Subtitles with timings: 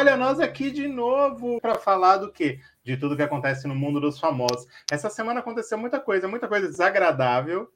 [0.00, 2.58] olha nós aqui de novo para falar do quê?
[2.82, 4.66] De tudo que acontece no mundo dos famosos.
[4.90, 7.70] Essa semana aconteceu muita coisa, muita coisa desagradável,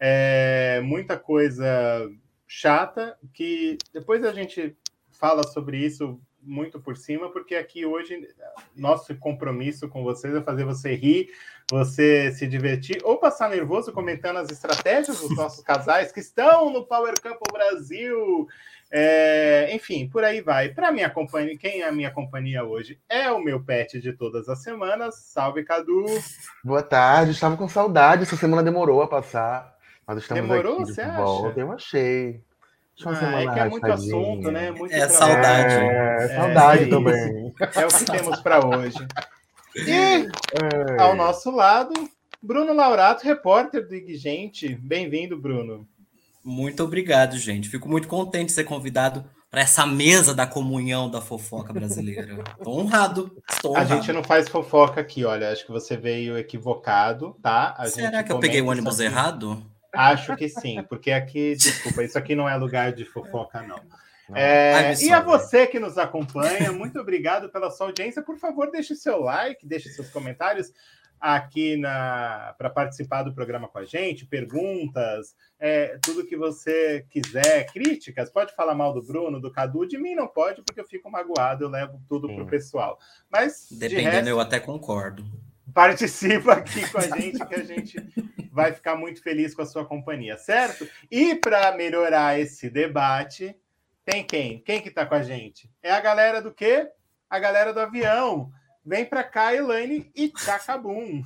[0.00, 2.10] é, muita coisa
[2.46, 4.74] chata, que depois a gente
[5.10, 8.26] fala sobre isso muito por cima, porque aqui hoje
[8.74, 11.28] nosso compromisso com vocês é fazer você rir,
[11.70, 16.86] você se divertir ou passar nervoso comentando as estratégias dos nossos casais que estão no
[16.86, 18.48] Power Couple Brasil.
[18.90, 20.68] É, enfim, por aí vai.
[20.68, 24.48] Para minha companhia, quem é a minha companhia hoje é o meu pet de todas
[24.48, 25.16] as semanas.
[25.16, 26.04] Salve, Cadu.
[26.64, 28.22] Boa tarde, estava com saudade.
[28.22, 31.48] Essa semana demorou a passar, mas estamos demorou, aqui você de volta.
[31.48, 31.60] acha?
[31.60, 32.40] Eu achei.
[33.04, 34.70] Ah, é que é muito assunto, né?
[34.70, 35.74] Muito é saudade.
[35.74, 37.54] É, saudade é também.
[37.74, 38.98] É o que temos para hoje.
[39.78, 40.26] E
[40.98, 41.92] ao nosso lado,
[42.42, 44.74] Bruno Laurato, repórter do IG Gente.
[44.74, 45.86] Bem-vindo, Bruno.
[46.46, 47.68] Muito obrigado, gente.
[47.68, 52.44] Fico muito contente de ser convidado para essa mesa da comunhão da fofoca brasileira.
[52.56, 53.36] Estou honrado.
[53.50, 53.94] Estou A honrado.
[53.96, 55.50] gente não faz fofoca aqui, olha.
[55.50, 57.74] Acho que você veio equivocado, tá?
[57.76, 59.60] A Será gente que eu peguei o ônibus errado?
[59.92, 63.80] Acho que sim, porque aqui, desculpa, isso aqui não é lugar de fofoca, não.
[64.32, 68.22] É, e a você que nos acompanha, muito obrigado pela sua audiência.
[68.22, 70.70] Por favor, deixe seu like, deixe seus comentários
[71.20, 78.30] aqui para participar do programa com a gente, perguntas, é, tudo que você quiser, críticas.
[78.30, 81.64] Pode falar mal do Bruno, do Cadu, de mim não pode, porque eu fico magoado,
[81.64, 82.50] eu levo tudo para o Sim.
[82.50, 82.98] pessoal.
[83.30, 85.24] Mas de Dependendo, resto, eu até concordo.
[85.72, 87.96] participa aqui com a gente, que a gente
[88.52, 90.88] vai ficar muito feliz com a sua companhia, certo?
[91.10, 93.54] E para melhorar esse debate,
[94.04, 94.60] tem quem?
[94.60, 95.70] Quem que está com a gente?
[95.82, 96.88] É a galera do quê?
[97.28, 98.52] A galera do avião.
[98.86, 101.20] Vem para cá, Elaine e Tchacabum.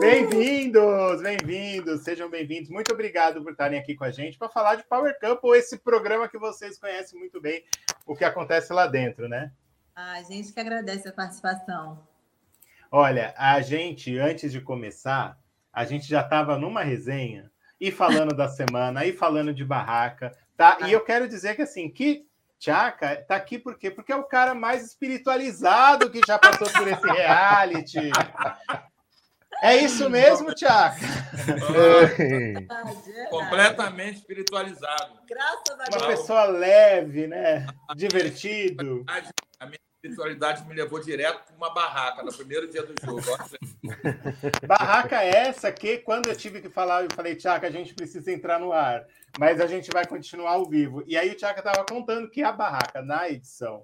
[0.00, 2.68] bem-vindos, bem-vindos, sejam bem-vindos.
[2.70, 6.28] Muito obrigado por estarem aqui com a gente para falar de Power Couple, esse programa
[6.28, 7.62] que vocês conhecem muito bem,
[8.04, 9.52] o que acontece lá dentro, né?
[9.94, 12.04] A gente que agradece a participação.
[12.90, 15.38] Olha, a gente, antes de começar,
[15.72, 17.48] a gente já estava numa resenha
[17.80, 20.78] e falando da semana, e falando de barraca, tá?
[20.84, 22.27] E eu quero dizer que assim, que
[22.58, 23.90] Tchaka tá aqui por quê?
[23.90, 28.10] Porque é o cara mais espiritualizado que já passou por esse reality.
[29.62, 30.96] É isso mesmo, Tchaka?
[32.18, 35.18] É, completamente espiritualizado.
[35.28, 36.06] Graças a Uma Deus.
[36.06, 37.66] pessoa leve, né?
[37.96, 39.04] Divertido.
[40.02, 43.20] Espiritualidade me levou direto para uma barraca no primeiro dia do jogo.
[44.64, 48.60] Barraca essa que, quando eu tive que falar, eu falei, Tchaka, a gente precisa entrar
[48.60, 49.04] no ar,
[49.40, 51.02] mas a gente vai continuar ao vivo.
[51.04, 53.82] E aí o Tchaka estava contando que a barraca, na edição,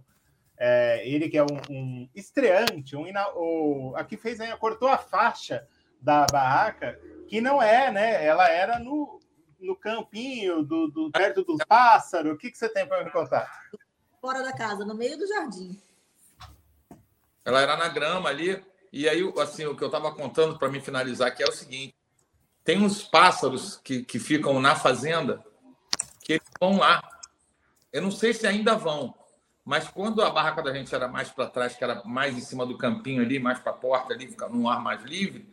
[0.56, 4.96] é, ele que é um, um estreante, um ina- o, aqui fez, ainda cortou a
[4.98, 5.66] faixa
[6.00, 6.96] da barraca,
[7.26, 8.24] que não é, né?
[8.24, 9.18] Ela era no,
[9.58, 12.34] no campinho, do, do- perto dos pássaros.
[12.34, 13.50] O que, que você tem para me contar?
[14.20, 15.76] Fora da casa, no meio do jardim.
[17.44, 18.62] Ela era na grama ali.
[18.92, 21.94] E aí, assim, o que eu estava contando para me finalizar aqui é o seguinte:
[22.64, 25.44] tem uns pássaros que, que ficam na fazenda
[26.22, 27.02] que eles vão lá.
[27.92, 29.14] Eu não sei se ainda vão,
[29.64, 32.66] mas quando a barraca da gente era mais para trás, que era mais em cima
[32.66, 35.48] do campinho ali, mais para a porta ali, num ar mais livre,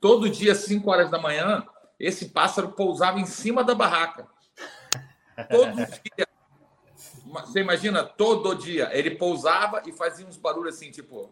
[0.00, 1.66] todo dia, às 5 horas da manhã,
[1.98, 4.28] esse pássaro pousava em cima da barraca.
[5.50, 6.26] Todo dia.
[7.40, 8.90] Você imagina, todo dia.
[8.92, 11.30] Ele pousava e fazia uns barulhos assim, tipo.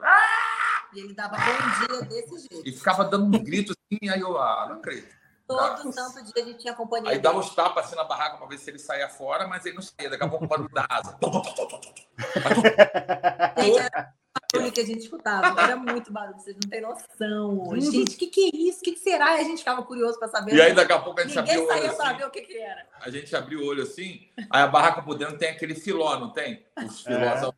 [0.92, 2.68] E ele dava bom dia desse jeito.
[2.68, 5.12] E ficava dando um grito assim, aí eu, ah, não acredito.
[5.46, 7.10] Todo santo dia a gente tinha companhia.
[7.10, 9.74] Aí dava uns tapas assim na barraca para ver se ele saía fora, mas ele
[9.74, 10.08] não saía.
[10.08, 11.18] Daqui a pouco o barulho da asa.
[13.58, 14.14] Gente, era
[14.52, 15.60] barulho que a gente escutava.
[15.60, 17.80] Era muito barulho, vocês não têm noção.
[17.80, 18.78] Gente, o que, que é isso?
[18.80, 19.36] O que, que será?
[19.36, 20.54] E a gente ficava curioso para saber.
[20.54, 21.98] E aí daqui a pouco a gente Ninguém abriu o olho saía assim.
[21.98, 22.86] para ver o que, que era.
[23.00, 26.30] A gente abriu o olho assim, aí a barraca por dentro tem aquele filó, não
[26.30, 26.64] tem?
[26.84, 27.52] Os filós.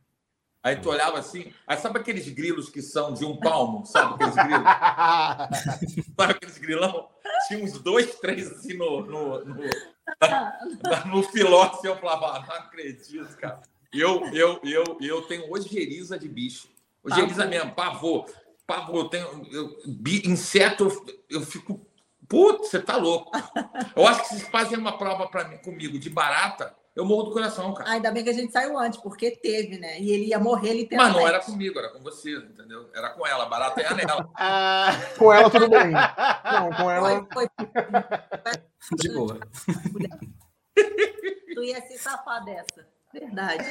[0.63, 4.35] Aí tu olhava assim, aí sabe aqueles grilos que são de um palmo, sabe aqueles
[4.35, 4.63] grilos?
[6.17, 7.09] Sabe aqueles grilão?
[7.47, 9.55] Tinha uns dois, três assim no, no, no,
[10.19, 13.61] na- no filó, assim, eu falava, ah, não acredito, cara.
[13.93, 16.67] Eu, eu, eu, eu tenho ojeriza de bicho.
[17.03, 18.25] Ojeriza mesmo, pavor.
[18.65, 19.47] Pavor, eu tenho.
[19.51, 20.85] Eu, bi- inseto,
[21.29, 21.79] eu, eu fico.
[22.27, 23.31] Putz, você tá louco.
[23.95, 27.31] Eu acho que se fazem uma prova pra mim, comigo de barata, eu morro do
[27.31, 27.89] coração, cara.
[27.91, 29.97] Ainda bem que a gente saiu antes, porque teve, né?
[30.01, 31.17] E ele ia morrer Mas literalmente.
[31.19, 32.89] não era comigo, era com você, entendeu?
[32.93, 34.29] Era com ela, barata é a nela.
[34.35, 35.91] Ah, Com ela tudo bem.
[35.91, 37.25] Não, com ela.
[37.31, 38.97] Foi, foi.
[38.97, 39.39] De boa.
[41.53, 42.85] Tu ia se safar dessa.
[43.13, 43.65] Verdade.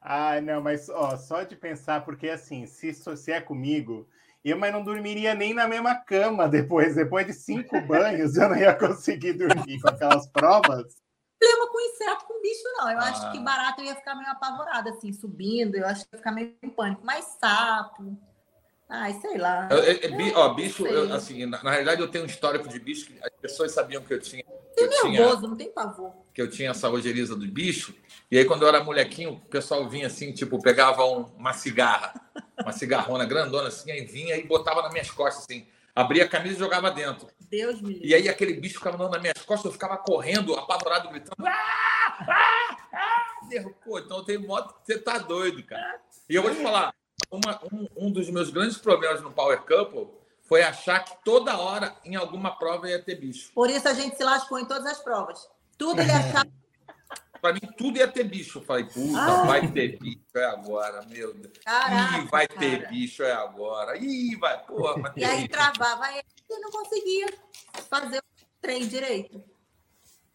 [0.00, 4.08] Ai, não, mas ó, só de pensar, porque assim, se, se é comigo,
[4.44, 6.94] eu mas não dormiria nem na mesma cama depois.
[6.94, 10.94] Depois de cinco banhos, eu não ia conseguir dormir com aquelas provas.
[11.38, 12.90] problema com inseto, com bicho, não.
[12.90, 13.32] Eu acho Ah.
[13.32, 15.76] que barata eu ia ficar meio apavorada, assim, subindo.
[15.76, 17.02] Eu acho que ia ficar meio em pânico.
[17.04, 18.16] Mas sapo.
[18.88, 19.68] Ai, sei lá.
[19.70, 22.68] Eu- eu- eu- bi- ó, bicho, eu, assim, na, na realidade eu tenho um histórico
[22.68, 24.42] de bicho que as pessoas sabiam que eu tinha.
[24.42, 26.12] que eu tinha nervoso, não tem pavor.
[26.32, 27.94] que eu tinha essa ojeriza do bicho.
[28.30, 32.14] E aí, quando eu era molequinho, o pessoal vinha assim, tipo, pegava um- uma cigarra,
[32.62, 35.66] uma cigarrona grandona assim, aí vinha e botava nas minhas costas, assim.
[35.94, 37.26] Abria a camisa e jogava dentro.
[37.50, 38.08] Deus me livre.
[38.08, 41.34] E aí aquele bicho ficava andando nas minhas costas, eu ficava correndo, apavorado, gritando.
[41.44, 42.16] Ah!
[42.20, 42.76] Ah!
[42.92, 43.46] Ah!
[43.48, 43.74] Nervo.
[43.84, 46.00] Pô, então tem moto você tá doido, cara.
[46.28, 46.94] E eu vou te falar,
[47.30, 50.08] uma- um, um dos meus grandes problemas no Power Couple
[50.42, 53.50] foi achar que toda hora, em alguma prova, ia ter bicho.
[53.52, 55.46] Por isso a gente se lascou em todas as provas.
[55.76, 56.48] Tudo ele achava.
[57.40, 58.58] Pra mim, tudo ia ter bicho.
[58.58, 59.44] Eu falei, puta, Ah.
[59.44, 61.52] vai ter bicho, é agora, meu Deus.
[61.64, 62.90] Caraca, Ih, vai ter cara.
[62.90, 63.96] bicho, é agora.
[63.96, 65.50] Ih, vai, porra, vai ter E aí bicho.
[65.50, 67.26] travava ele e não conseguia
[67.88, 68.22] fazer o
[68.60, 69.40] trem direito.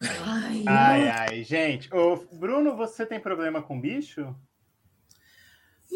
[0.00, 1.94] Ai, Ai, ai, gente.
[1.94, 4.34] Ô, Bruno, você tem problema com bicho?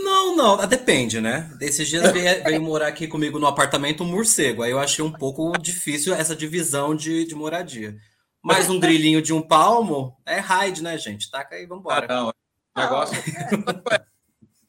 [0.01, 1.51] Não, não, depende, né?
[1.61, 4.63] Esses dias veio, veio morar aqui comigo no apartamento um morcego.
[4.63, 7.97] Aí eu achei um pouco difícil essa divisão de, de moradia.
[8.41, 11.29] Mas um grilinho de um palmo é raid, né, gente?
[11.31, 12.07] Taca aí, Ah, vambora.
[12.07, 12.29] não.
[12.29, 13.17] O negócio.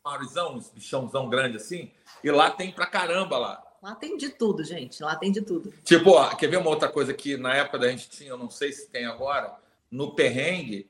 [0.04, 1.92] Maurizão, uns bichãozão grande assim.
[2.24, 3.64] E lá tem pra caramba lá.
[3.82, 5.02] Lá tem de tudo, gente.
[5.04, 5.72] Lá tem de tudo.
[5.84, 8.50] Tipo, ó, quer ver uma outra coisa que na época da gente tinha, eu não
[8.50, 9.54] sei se tem agora,
[9.92, 10.90] no perrengue,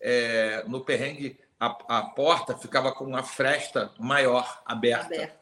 [0.00, 5.04] é, no perrengue a, a porta ficava com uma fresta maior aberta.
[5.14, 5.40] Aberta.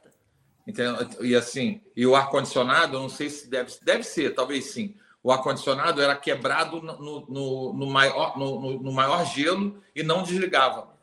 [0.66, 0.96] Entendeu?
[1.24, 4.94] E assim, e o ar-condicionado, não sei se deve, deve ser, talvez sim.
[5.22, 10.96] O ar-condicionado era quebrado no, no, no- maior, no, no- maior gelo e não desligava.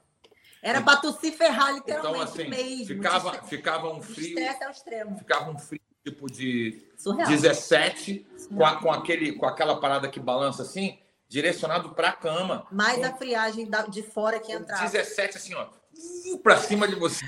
[0.62, 2.86] Era para tu se ferrar Então, literalmente assim, mesmo.
[2.88, 4.36] ficava, de ficava um frio,
[5.18, 7.28] ficava um frio tipo de Surreal.
[7.30, 8.74] 17, com, Surreal.
[8.74, 12.66] a- com, aquele, com aquela parada que balança assim, direcionado para a cama.
[12.72, 14.83] Mais a friagem da- de fora que entrava.
[14.83, 15.68] 17, assim, ó,
[16.44, 17.25] para cima de você.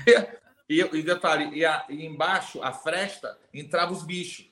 [0.68, 4.46] E, e detalhe, e, a- e embaixo, a fresta, entrava os bichos.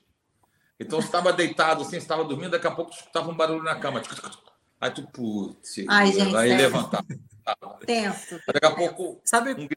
[0.80, 3.76] Então você estava deitado, assim, você estava dormindo, daqui a pouco escutava um barulho na
[3.76, 4.02] cama.
[4.80, 6.56] Aí tu, putz, Ai, gente, aí sério.
[6.56, 7.04] levantava.
[7.86, 8.40] Tenso.
[8.46, 9.68] Daqui a pouco, Sabe,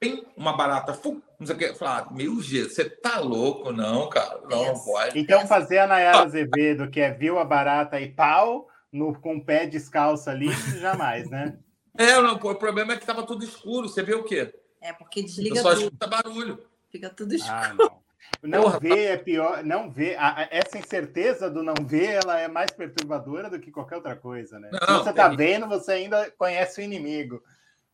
[0.00, 1.74] tem uma barata, fu, não sei o que.
[1.74, 3.72] Falar, meu Deus, você tá louco?
[3.72, 5.18] Não, cara, não, pode.
[5.18, 9.44] Então, fazer a Nayara Azevedo, que é viu a barata e pau, no, com o
[9.44, 10.50] pé descalço ali,
[10.80, 11.58] jamais, né?
[12.00, 13.88] É, não, pô, o problema é que tava tudo escuro.
[13.88, 14.54] Você vê o quê?
[14.80, 15.82] É porque Eu desliga só tudo.
[15.82, 16.64] escuta barulho.
[16.92, 17.52] Fica tudo escuro.
[17.56, 17.98] Ah, não.
[18.40, 20.14] Não Porra, ver é pior, não ver.
[20.16, 24.14] a- a- essa incerteza do não ver, ela é mais perturbadora do que qualquer outra
[24.14, 24.70] coisa, né?
[24.72, 27.42] Se Não, você tá tem- vendo, você ainda conhece o inimigo.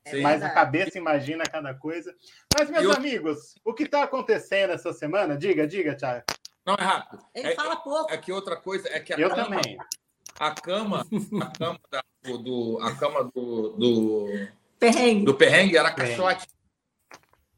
[0.07, 0.21] Sim.
[0.21, 0.55] Mas a verdade.
[0.55, 2.15] cabeça imagina cada coisa.
[2.55, 5.35] Mas, meus E o- amigos, o que está acontecendo essa semana?
[5.35, 6.25] Diga, diga, Thiago.
[6.67, 7.25] Não, é rápido.
[7.35, 8.13] Ele É, fala pouco.
[8.13, 9.79] é que outra coisa é que a Eu também.
[10.39, 11.07] A cama,
[11.41, 14.49] a cama, da- do, a cama do, do,
[14.79, 15.25] Perrengue.
[15.25, 16.47] do perrengue era caixote.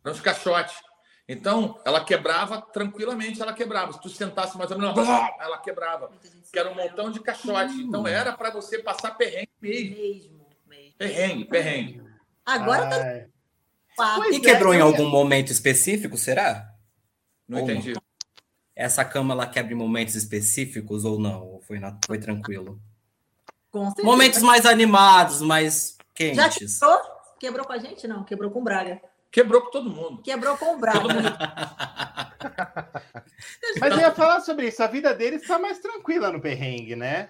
[0.04, 0.76] Eram os caixotes.
[1.28, 3.92] Então, ela quebrava tranquilamente, ela quebrava.
[3.92, 4.96] Se tu sentasse mais ou menos,
[5.40, 6.10] ela quebrava.
[6.52, 7.74] Que era um montão de caixote.
[7.74, 9.96] Então, era para você passar perrengue mesmo.
[9.96, 10.94] Mesmo, mesmo.
[10.96, 12.02] Perrengue, perrengue.
[12.44, 13.26] Agora tá
[14.30, 16.70] e quebrou é, em algum momento específico, será?
[17.48, 18.05] Não Ou não?
[18.76, 21.42] Essa cama ela quebra em momentos específicos ou não?
[21.42, 22.78] Ou foi, na- foi tranquilo?
[23.72, 24.06] Com certeza.
[24.06, 26.78] Momentos mais animados, mais Já quentes.
[26.78, 26.98] quebrou?
[27.40, 28.06] Quebrou com a gente?
[28.06, 29.00] Não, quebrou com o Braga.
[29.30, 30.22] Quebrou com todo mundo.
[30.22, 30.98] Quebrou com o Braga.
[33.80, 34.82] Mas eu ia falar sobre isso.
[34.82, 37.28] A vida deles está mais tranquila no perrengue, né?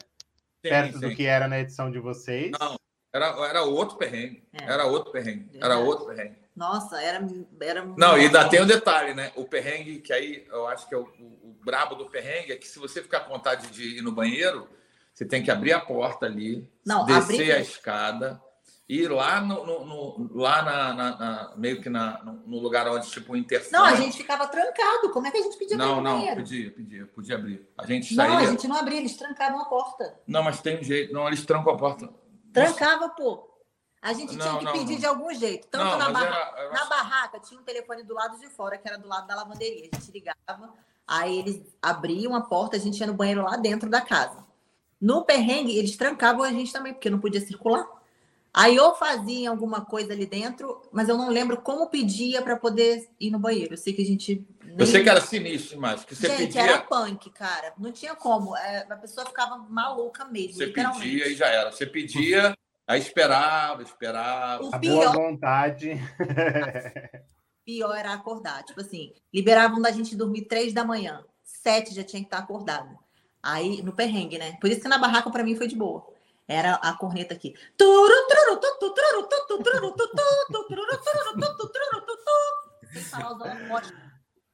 [0.64, 1.08] Sim, Perto sim.
[1.08, 2.52] do que era na edição de vocês.
[2.58, 2.76] Não.
[3.12, 4.42] Era, era outro perrengue.
[4.52, 4.64] É.
[4.64, 5.48] Era outro perrengue.
[5.54, 5.82] Era Verdade.
[5.88, 6.36] outro perrengue.
[6.56, 7.24] Nossa, era.
[7.60, 9.30] era Não, e ainda tem o detalhe, né?
[9.36, 12.56] O perrengue, que aí eu acho que é o, o, o brabo do perrengue, é
[12.56, 14.66] que se você ficar com vontade de ir no banheiro,
[15.12, 18.42] você tem que abrir a porta ali, Não, descer abrir- a escada,
[18.88, 23.10] ir lá no, no- no- lá na, na- na- meio que na, no, lugar onde,
[23.10, 23.72] tipo, o interfone.
[23.72, 25.10] Não, a gente ficava trancado.
[25.10, 26.36] Como é que a gente pedia Não, não, banheiro?
[26.36, 27.68] podia, podia, podia abrir.
[27.76, 28.38] A gente Não, saía.
[28.48, 30.18] a gente não abria, eles trancavam a porta.
[30.26, 31.12] Não, mas tem um jeito.
[31.12, 32.08] Não, eles trancam a porta.
[32.52, 33.55] Trancava, pô.
[34.08, 34.98] A gente tinha Não, que não, pedir não.
[35.00, 35.66] de algum jeito.
[35.68, 36.26] Tanto na, barra...
[36.26, 39.26] era- era- na barraca tinha um telefone do lado de fora, que era do lado
[39.26, 39.88] da lavanderia.
[39.92, 40.72] A gente ligava,
[41.06, 44.44] aí eles abriam a porta, a gente ia no banheiro lá dentro da casa.
[45.00, 47.86] No perrengue, eles trancavam a gente também, porque não podia circular.
[48.54, 53.06] Aí eu fazia alguma coisa ali dentro, mas eu não lembro como pedia para poder
[53.20, 53.74] ir no banheiro.
[53.74, 54.46] Eu sei que a gente.
[54.64, 57.74] nem- Eu sei que era sinistro, mas que você gente, pedia, era punk, cara.
[57.76, 58.56] Não tinha como.
[58.56, 61.70] É, a pessoa ficava maluca mesmo, você pedia e já era.
[61.70, 62.56] Você pedia,
[62.86, 64.64] aí esperava, esperava.
[64.64, 65.90] O A boa pior, vontade.
[67.64, 68.62] pior era acordar.
[68.64, 71.24] Tipo assim, liberavam da gente dormir três da manhã.
[71.42, 72.96] Sete já tinha que estar acordado.
[73.42, 74.56] Aí, no perrengue, né?
[74.60, 76.06] Por isso que na barraca, para mim, foi de boa.
[76.48, 77.54] Era a corneta aqui.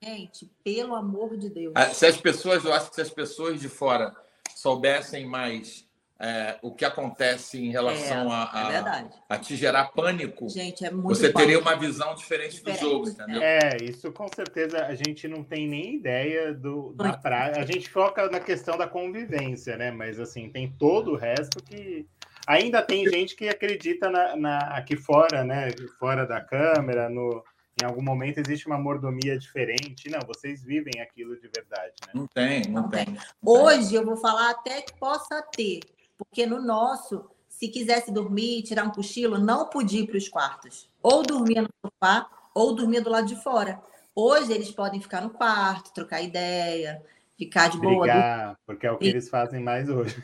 [0.02, 1.72] Gente, pelo amor de Deus.
[1.76, 4.14] Ah, Se as pessoas, eu acho que se as pessoas de fora
[4.56, 5.86] soubessem mais
[6.24, 10.90] é, o que acontece em relação a, É a, a te gerar pânico, Gente, é
[10.90, 11.68] muito você teria forte.
[11.68, 13.42] uma visão diferente, Diferente, do jogo, entendeu?
[13.42, 17.60] É, isso com certeza a gente não tem nem ideia do, da prática.
[17.60, 19.90] A gente foca na questão da convivência, né?
[19.90, 22.06] Mas assim, tem todo o resto que.
[22.46, 25.70] Ainda tem gente que acredita na, na- aqui fora, né?
[25.98, 27.42] Fora da câmera, no,
[27.80, 30.10] em algum momento existe uma mordomia diferente.
[30.10, 32.12] Não, vocês vivem aquilo de verdade, né?
[32.14, 33.04] Não tem, não, Não tem.
[33.06, 33.16] tem.
[33.44, 35.80] Hoje eu vou falar até que possa ter,
[36.24, 40.90] porque no nosso, se quisesse dormir, tirar um cochilo, não podia ir para os quartos.
[41.02, 43.80] Ou dormia no sofá, ou dormia do lado de fora.
[44.14, 47.02] Hoje eles podem ficar no quarto, trocar ideia,
[47.36, 48.02] ficar de boa.
[48.02, 50.22] Brigar, porque é o que eles fazem mais hoje.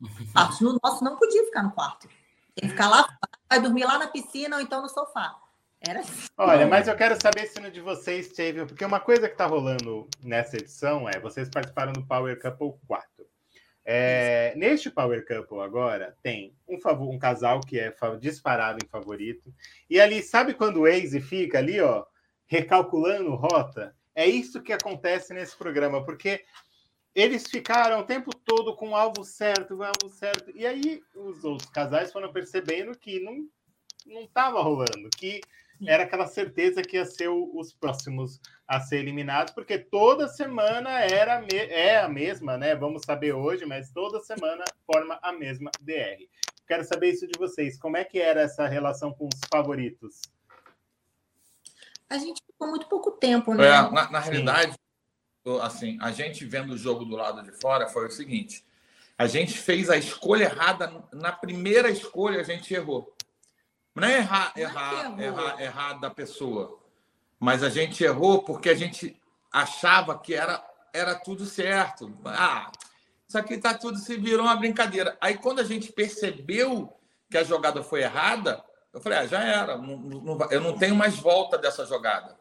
[0.00, 0.64] no quarto.
[0.64, 2.08] No nosso não podia ficar no quarto.
[2.54, 3.08] Tem que ficar lá,
[3.48, 5.36] vai dormir lá na piscina ou então no sofá.
[5.80, 6.26] Era assim.
[6.36, 8.66] Olha, mas eu quero saber se no de vocês teve.
[8.66, 13.17] Porque uma coisa que tá rolando nessa edição é vocês participaram do Power Couple 4.
[13.90, 17.90] É, neste Power Couple agora tem um, favor, um casal que é
[18.20, 19.50] disparado em favorito.
[19.88, 22.04] E ali, sabe quando o Waze fica ali, ó,
[22.46, 23.96] recalculando rota?
[24.14, 26.44] É isso que acontece nesse programa, porque
[27.14, 30.50] eles ficaram o tempo todo com o alvo certo, o alvo certo.
[30.54, 33.48] E aí os outros casais foram percebendo que não
[34.06, 35.40] não estava rolando, que
[35.86, 41.00] era aquela certeza que ia ser o- os próximos a ser eliminados, porque toda semana
[41.00, 42.74] era me- é a mesma, né?
[42.74, 46.28] Vamos saber hoje, mas toda semana forma a mesma DR.
[46.66, 47.78] Quero saber isso de vocês.
[47.78, 50.20] Como é que era essa relação com os favoritos?
[52.10, 53.66] A gente ficou muito pouco tempo, né?
[53.66, 54.74] É, na, na realidade,
[55.62, 58.64] assim, a gente vendo o jogo do lado de fora foi o seguinte:
[59.16, 63.14] a gente fez a escolha errada na primeira escolha, a gente errou.
[64.00, 66.78] Não é errar, Não é errar, errar, errar da pessoa,
[67.38, 69.20] mas a gente errou porque a gente
[69.52, 72.12] achava que era era tudo certo.
[72.24, 72.70] Ah,
[73.26, 75.16] isso aqui tá tudo se virou uma brincadeira.
[75.20, 76.92] Aí quando a gente percebeu
[77.30, 80.94] que a jogada foi errada, eu falei, ah, já era, não- não eu não tenho
[80.96, 82.36] mais volta dessa jogada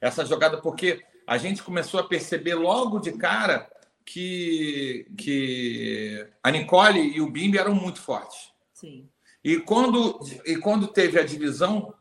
[0.00, 3.70] essa jogada, porque a gente começou a perceber logo de cara
[4.04, 8.50] que, que a Nicole e o Bimbi eram muito fortes.
[8.72, 9.08] Sim.
[9.42, 11.94] E quando, e quando teve a divisão,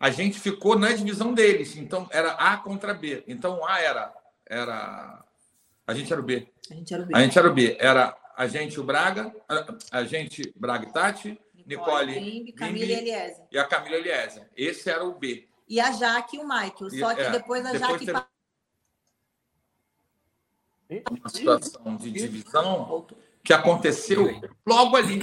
[0.00, 1.76] a gente ficou na divisão deles.
[1.76, 3.22] Então, era A contra B.
[3.26, 4.14] Então, A era.
[4.46, 5.24] era
[5.86, 6.48] a gente era o B.
[6.70, 7.20] A gente era o A bicho.
[7.20, 7.76] gente era o B.
[7.78, 12.92] Era a gente, o Braga, a, a gente, Braga e Tati, Nicole, Bimbi, Camila e
[12.92, 13.44] Eliezer.
[13.52, 14.48] e a Camila Eliezer.
[14.56, 15.46] Esse era o B.
[15.68, 16.90] E a Jaque e o Michael.
[16.98, 18.24] Só que é, depois a depois Jaque teve-
[21.10, 23.06] Uma situação de divisão
[23.42, 25.20] que aconteceu logo ali.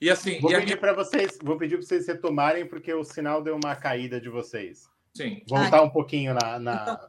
[0.00, 0.76] E assim, Vou e pedir minha...
[0.76, 4.88] para vocês, vou pedir para vocês retomarem, porque o sinal deu uma caída de vocês.
[5.14, 5.42] Sim.
[5.48, 6.58] Voltar um pouquinho na.
[6.58, 7.00] na-.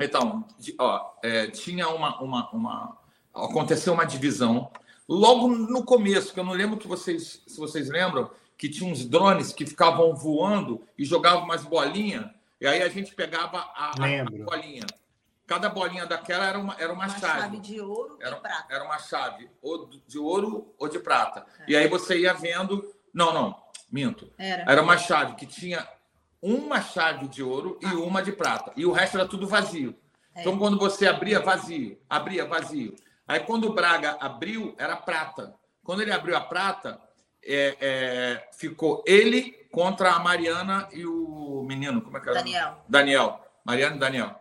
[0.00, 2.98] Então, de- ó, é, tinha uma, uma, uma.
[3.32, 4.70] Aconteceu uma divisão
[5.08, 8.28] logo no começo, que eu não lembro que vocês, se vocês lembram,
[8.58, 12.26] que tinha uns drones que ficavam voando e jogavam umas bolinhas,
[12.60, 14.84] e aí a gente pegava a, a- a bolinha.
[15.46, 17.40] Cada bolinha daquela era uma, era uma, Uma chave.
[17.40, 18.74] chave de ouro Era, e prata.
[18.74, 21.46] era uma chave, ou de ouro ou de prata.
[21.68, 22.84] E aí você ia vendo.
[23.14, 23.56] Não, não,
[23.90, 24.30] minto.
[24.36, 24.70] Era.
[24.70, 25.86] Era uma chave que tinha
[26.42, 28.72] uma chave de ouro e uma de prata.
[28.76, 29.94] E o resto era tudo vazio.
[30.34, 30.40] É.
[30.40, 31.98] Então, quando você abria, vazio.
[32.10, 32.94] Abria, vazio.
[33.26, 35.54] Aí, quando o Braga abriu, era prata.
[35.82, 37.00] Quando ele abriu a prata,
[37.42, 42.02] é, é, ficou ele contra a Mariana e o menino.
[42.02, 42.38] Como é que era?
[42.38, 42.84] Daniel.
[42.88, 43.40] Daniel.
[43.64, 44.40] Mariana e Daniel.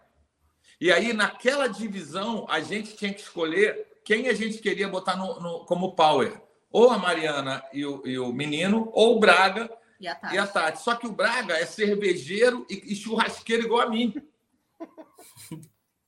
[0.80, 5.40] E aí, naquela divisão, a gente tinha que escolher quem a gente queria botar no,
[5.40, 6.42] no- como power.
[6.72, 10.36] Ou a Mariana e o, e o menino, ou o Braga E a Tati.
[10.36, 10.82] e a Tati.
[10.82, 14.14] Só que o Braga é cervejeiro e, e churrasqueiro igual a mim.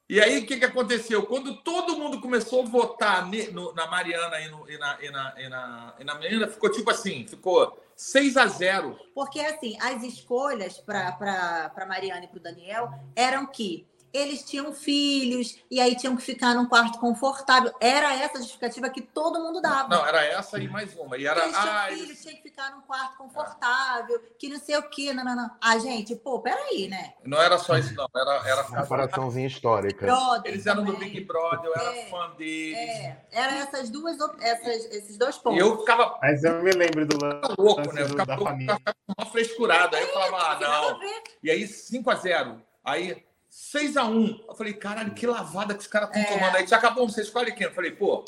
[0.09, 1.25] E aí, o que, que aconteceu?
[1.25, 5.11] Quando todo mundo começou a votar ne- no- na Mariana e, no- e na, e,
[5.11, 9.77] na, e, na, e na menina, ficou tipo assim, ficou 6 a 0 Porque, assim,
[9.81, 13.85] as escolhas para Mariana e para o Daniel eram que
[14.17, 17.73] eles tinham filhos e aí tinham que ficar num quarto confortável.
[17.79, 19.87] Era essa a justificativa que todo mundo dava.
[19.89, 21.17] Não, era essa e mais uma.
[21.17, 21.43] E era.
[21.43, 24.83] eles tinham Ah, filhos, eles- tinham que ficar num quarto confortável, que não sei o
[24.89, 25.13] quê.
[25.13, 25.51] Não, não, não.
[25.61, 27.13] Ah, gente, pô, peraí, né?
[27.23, 28.07] Não era só isso, não.
[28.15, 30.05] Era, era Comparaçãozinha histórica.
[30.05, 31.09] Brother Eles eram do também.
[31.11, 32.77] Big Brother, eu era É, fã deles.
[32.77, 35.59] É, era essas duas, essas, esses dois pontos.
[35.59, 37.17] eu ficava Mas eu me lembro do
[37.57, 38.01] louco, lance né?
[38.03, 38.75] Eu ficava, da eu família.
[38.75, 39.97] ficava com uma frescurada.
[39.97, 40.99] Aí eu falava, ah, não.
[41.43, 43.23] E aí, 5 a 0 Aí,
[43.59, 46.25] 6 a 1 Eu falei, caralho, que lavada que os caras estão É.
[46.37, 46.55] tomando.
[46.57, 47.65] Aí já acabou, você escolhe quem?
[47.65, 48.23] Eu falei, pô,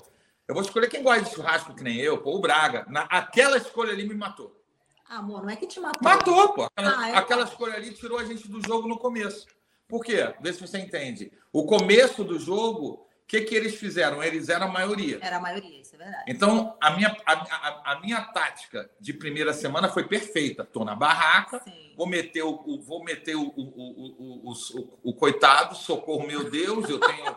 [0.47, 2.83] Eu vou escolher quem gosta de churrasco que nem eu, pô, o Braga.
[2.89, 4.59] Na, aquela escolha ali me matou.
[5.07, 6.01] Ah, amor, não é que te matou.
[6.01, 6.63] Matou, pô.
[6.75, 7.15] Aquela, Ah, é?
[7.15, 9.45] aquela escolha ali tirou a gente do jogo no começo.
[9.87, 10.33] Por quê?
[10.41, 11.31] Vê se você entende.
[11.53, 14.23] O começo do jogo, que, que eles fizeram?
[14.23, 15.19] Eles eram a maioria.
[15.21, 16.23] Era a maioria, isso é verdade.
[16.27, 20.65] Então, a minha, a, a- a minha tática de primeira semana foi perfeita.
[20.65, 21.93] Tô na barraca, Sim.
[21.95, 26.89] vou meter o, vou meter o, o, o, o, o- o coitado, socorro, meu Deus,
[26.89, 27.35] eu tenho,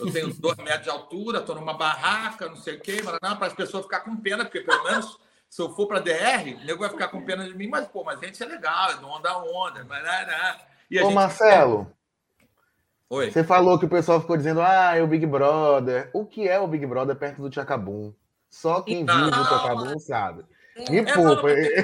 [0.00, 3.52] eu tenho dois metros de altura, estou numa barraca, não sei o quê, para as
[3.52, 5.18] pessoas ficar com pena, porque pelo menos
[5.50, 8.02] se eu for para DR, o nego vai ficar com pena de mim, mas, pô,
[8.02, 10.02] mas a gente é legal, é dono da onda, mas.
[10.90, 11.14] E a Ô, gente...
[11.14, 11.92] Marcelo,
[13.14, 13.30] Oi.
[13.30, 16.10] você falou que o pessoal ficou dizendo, ah, é o Big Brother.
[16.12, 18.12] O que é o Big Brother perto do Tchacabum?
[18.50, 20.44] Só quem Não, vive o Tchacabum sabe.
[20.90, 21.50] Me É, É, poupa.
[21.50, 21.78] é,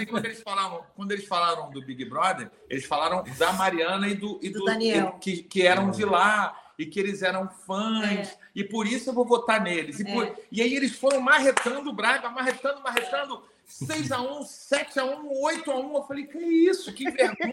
[0.00, 4.14] é, quando, eles falaram, quando eles falaram do Big Brother, eles falaram da Mariana e
[4.14, 5.18] do, e Do do, Daniel.
[5.20, 9.24] que, que eram de lá e que eles eram fãs, e por isso eu vou
[9.26, 10.00] votar neles.
[10.00, 10.34] E, por- É.
[10.50, 15.94] e aí eles foram marretando o Braga, marretando, marretando, 6x1, 7x1, 8x1.
[15.94, 17.52] Eu falei, que isso, que vergonha.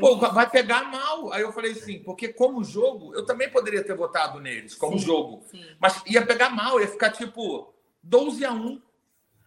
[0.00, 1.32] Pô, vai pegar mal.
[1.32, 5.04] Aí eu falei assim, porque como jogo, eu também poderia ter votado neles, como Sim.
[5.04, 5.44] jogo.
[5.50, 8.80] Sim, Mas ia pegar mal, ia ficar tipo 12 a 1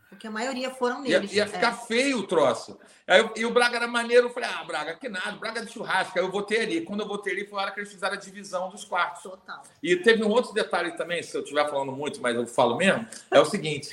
[0.08, 1.34] porque a maioria foram Ia, neles.
[1.34, 2.80] ia ficar feio o troço.
[3.06, 4.28] Aí eu- e o Braga era maneiro.
[4.28, 6.18] Eu falei, ah, Braga, que nada, Braga de churrasco.
[6.18, 6.82] Aí eu votei ali.
[6.86, 9.24] Quando eu votei ali, foi a hora que eles fizeram a divisão dos É, quartos.
[9.24, 9.64] total.
[9.84, 13.06] E teve um outro detalhe também, se eu estiver falando muito, mas eu falo mesmo,
[13.30, 13.90] é o seguinte: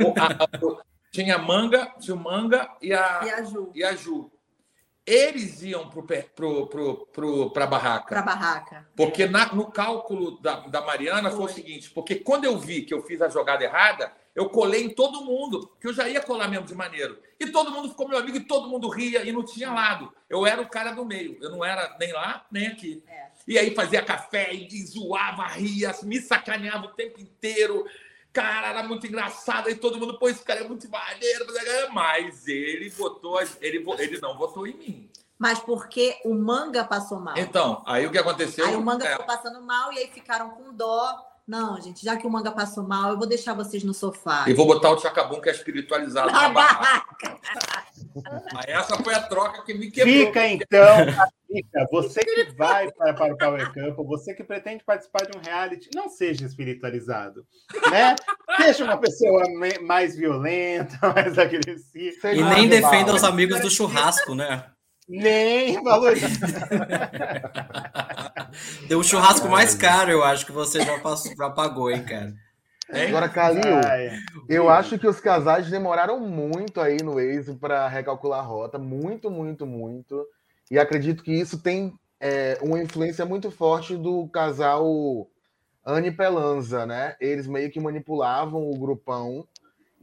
[0.00, 0.78] o- a-
[1.12, 4.30] tinha a manga, tinha o manga e a, E a Ju, e a Ju.
[5.06, 8.20] Eles iam para pro, pro, pro, a barraca.
[8.22, 8.88] barraca.
[8.96, 11.36] Porque na- no cálculo da, da Mariana foi.
[11.42, 11.52] Foi.
[11.52, 14.90] o seguinte: porque quando eu vi que eu fiz a jogada errada, eu colei em
[14.90, 17.18] todo mundo, que eu já ia colar mesmo de maneiro.
[17.38, 20.12] E todo mundo ficou meu amigo e todo mundo ria e não tinha lado.
[20.28, 23.02] Eu era o cara do meio, eu não era nem lá nem aqui.
[23.06, 23.26] É.
[23.46, 27.86] E aí fazia café e zoava, ria, me sacaneava o tempo inteiro.
[28.36, 29.68] Cara, era muito engraçado.
[29.68, 31.46] Aí todo mundo, pô, esse cara é muito maneiro.
[31.90, 35.10] Mas ele votou, ele, ele não votou em mim.
[35.38, 37.38] Mas porque o manga passou mal.
[37.38, 38.66] Então, aí o que aconteceu?
[38.66, 41.18] Aí o manga é, ficou passando mal e aí ficaram com dó.
[41.48, 44.44] Não, gente, já que o manga passou mal, eu vou deixar vocês no sofá.
[44.46, 47.40] E vou botar o Chacabum, que é espiritualizado Na na barraca.
[47.40, 47.86] barraca.
[48.66, 50.26] Essa foi a troca que me quebrou.
[50.26, 50.96] Fica então,
[51.90, 55.88] Você que vai para, para o Power Camp, você que pretende participar de um reality,
[55.94, 57.44] não seja espiritualizado,
[57.90, 58.14] né?
[58.56, 62.28] Seja uma pessoa me- mais violenta, mais agressiva.
[62.32, 64.64] E nem de defenda os amigos do churrasco, né?
[65.08, 66.26] Nem valoriza.
[68.88, 72.32] Deu o churrasco mais caro, eu acho, que você já, passou, já pagou, hein, cara.
[72.92, 73.08] Hein?
[73.08, 74.10] Agora, Calil, Ai,
[74.48, 78.78] eu acho que os casais demoraram muito aí no Waze para recalcular a rota.
[78.78, 80.24] Muito, muito, muito.
[80.70, 85.28] E acredito que isso tem é, uma influência muito forte do casal
[85.84, 87.14] Anne Pelanza, né?
[87.20, 89.46] Eles meio que manipulavam o grupão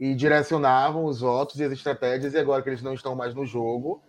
[0.00, 3.44] e direcionavam os votos e as estratégias, e agora que eles não estão mais no
[3.44, 4.02] jogo,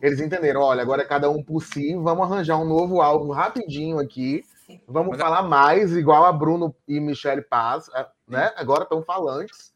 [0.00, 3.98] eles entenderam, olha, agora é cada um por si, vamos arranjar um novo álbum rapidinho
[3.98, 4.44] aqui,
[4.86, 8.52] vamos Mas- falar mais, igual a Bruno e Michelle Paz, eh, né?
[8.56, 9.71] Agora estão falantes.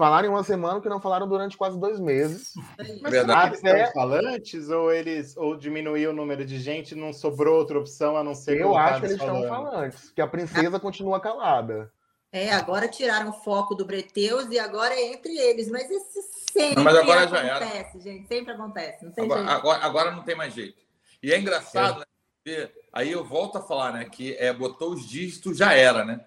[0.00, 2.54] Falaram em uma semana que não falaram durante quase dois meses.
[3.02, 3.56] Mas Verdade.
[3.56, 8.24] estão falantes ou eles ou diminuiu o número de gente, não sobrou outra opção a
[8.24, 9.48] não ser Eu acho que eles estão falando?
[9.70, 11.92] falantes, que a princesa continua calada.
[12.32, 15.68] É, agora tiraram o foco do Breteus e agora é entre eles.
[15.70, 17.56] Mas isso sempre Não, mas agora já era.
[17.58, 18.26] acontece, gente.
[18.26, 19.04] Sempre acontece.
[19.04, 19.52] Não tem Agora, jeito.
[19.54, 20.80] agora, agora não tem mais jeito.
[21.22, 22.04] E é engraçado, né?
[22.42, 24.06] Porque Aí eu volto a falar, né?
[24.06, 26.24] Que é, botou os dígitos, já era, né?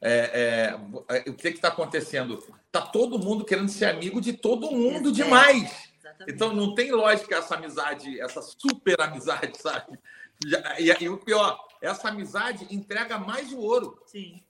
[0.00, 0.74] É,
[1.10, 2.42] é, é, o que está acontecendo?
[2.70, 5.88] Tá todo mundo querendo ser amigo de todo mundo É, demais.
[5.98, 6.32] Exatamente.
[6.34, 9.98] Então não tem lógica essa amizade, essa super amizade, sabe?
[10.46, 14.00] Já- E, e o pior, essa amizade entrega mais o ouro.
[14.06, 14.40] Sim.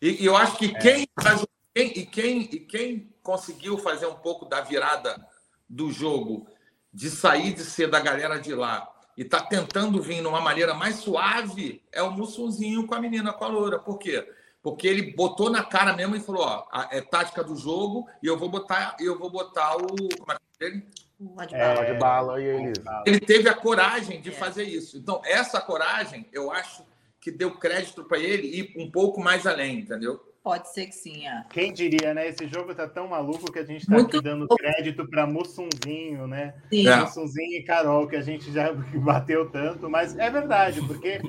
[0.00, 0.78] E, e eu acho que É.
[0.78, 5.20] quem, faz- quem- e, quem, e quem conseguiu fazer um pouco da virada
[5.68, 6.46] do jogo,
[6.94, 10.96] de sair de ser da galera de lá e tá tentando vir numa maneira mais
[10.96, 13.78] suave, é o Mussunzinho com a menina, com a loura.
[13.80, 14.26] Por quê?
[14.62, 18.26] Porque ele botou na cara mesmo e falou: ó, a- é tática do jogo e
[18.26, 19.86] eu vou botar, eu vou botar o.
[19.86, 20.86] Como é que é ele?
[21.20, 21.64] O Adbala.
[21.64, 21.74] É.
[21.86, 22.78] Pode bala e eles.
[23.06, 24.32] Ele teve a coragem de É.
[24.32, 24.96] fazer isso.
[24.98, 26.84] Então, essa coragem, eu acho
[27.20, 30.20] que deu crédito para ele ir um pouco mais além, entendeu?
[30.44, 31.26] Pode ser que sim.
[31.26, 31.44] É.
[31.50, 32.28] Quem diria, né?
[32.28, 36.26] Esse jogo tá tão maluco que a gente tá Muito aqui dando crédito para Mussunzinho,
[36.28, 36.54] né?
[36.70, 36.86] Sim.
[36.88, 36.96] É.
[37.00, 41.20] Mussunzinho e Carol, que a gente já bateu tanto, mas é verdade, porque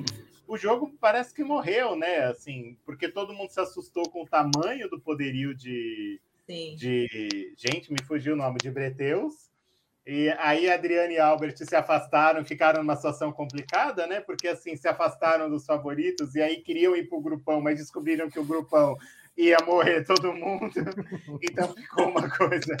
[0.50, 2.24] o jogo parece que morreu, né?
[2.24, 6.74] Assim, porque todo mundo se assustou com o tamanho do poderio de, sim.
[6.74, 9.48] de gente, me fugiu o nome, de Breteus.
[10.04, 14.20] E aí Adriane e Albert se afastaram, ficaram numa situação complicada, né?
[14.20, 18.28] Porque assim se afastaram dos favoritos e aí queriam ir para o grupão, mas descobriram
[18.28, 18.96] que o grupão
[19.36, 20.72] ia morrer todo mundo.
[21.48, 22.76] Então ficou uma coisa.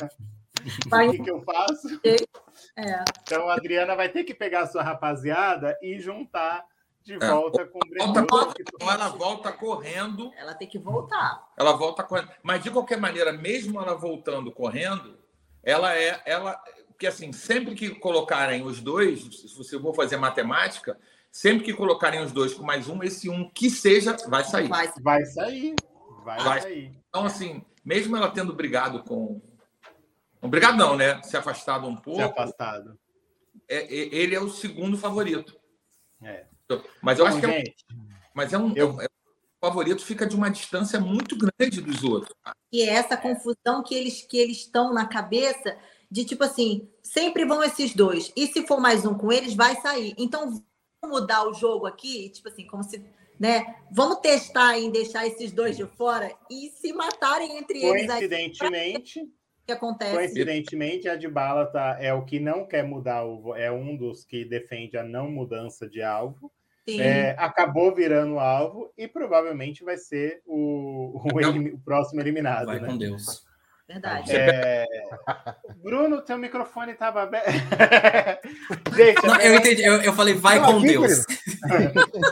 [0.86, 2.00] O que, que eu faço?
[2.76, 3.04] É.
[3.22, 6.64] Então a Adriana vai ter que pegar a sua rapaziada e juntar
[7.02, 7.18] de É.
[7.18, 8.54] volta com o Volta, Breno.
[8.60, 10.30] então ela volta correndo.
[10.36, 11.48] Ela tem que voltar.
[11.56, 12.30] Ela volta correndo.
[12.42, 15.18] Mas de qualquer maneira, mesmo ela voltando correndo,
[15.62, 16.22] ela é.
[16.26, 20.98] Ela, porque assim, sempre que colocarem os dois, se você for fazer matemática,
[21.32, 24.68] sempre que colocarem os dois com mais um, esse um que seja, vai sair.
[24.68, 24.92] Vai.
[25.00, 25.74] Vai sair.
[26.22, 26.60] Vai, Vai.
[26.60, 26.92] sair.
[27.08, 29.40] Então, assim, mesmo ela tendo brigado com.
[30.42, 31.22] Não brigado, não, né?
[31.22, 32.98] Se afastado um Se pouco, afastado.
[33.68, 35.58] é- é- ele é o segundo favorito.
[36.22, 36.46] É.
[37.02, 37.86] Mas eu Bom, acho que é um, gente,
[38.34, 42.02] mas é um, eu- é um- o favorito fica de uma distância muito grande dos
[42.02, 42.34] outros.
[42.72, 45.76] E é essa confusão que eles que eles estão na cabeça
[46.10, 48.32] de tipo assim, sempre vão esses dois.
[48.36, 50.14] E se for mais um com eles, vai sair.
[50.18, 50.62] Então
[51.02, 53.04] vamos mudar o jogo aqui, tipo assim, como se,
[53.38, 53.76] né?
[53.92, 58.06] Vamos testar em deixar esses dois de fora e se matarem entre eles aí.
[58.08, 59.30] Coincidentemente,
[59.66, 60.16] que acontece?
[60.16, 64.44] coincidentemente, a Dybala tá, é o que não quer mudar, o, é um dos que
[64.44, 66.50] defende a não mudança de alvo.
[66.88, 72.66] É, acabou virando alvo e provavelmente vai ser o, o, elimi- o próximo eliminado.
[72.66, 72.88] Vai né?
[72.88, 73.48] com Deus.
[73.86, 74.36] Verdade.
[74.36, 74.86] É,
[75.82, 77.50] Bruno, teu microfone estava aberto.
[78.94, 79.82] Gente, Não, eu entendi.
[79.82, 81.26] Eu, eu falei, vai Tô com aqui, Deus.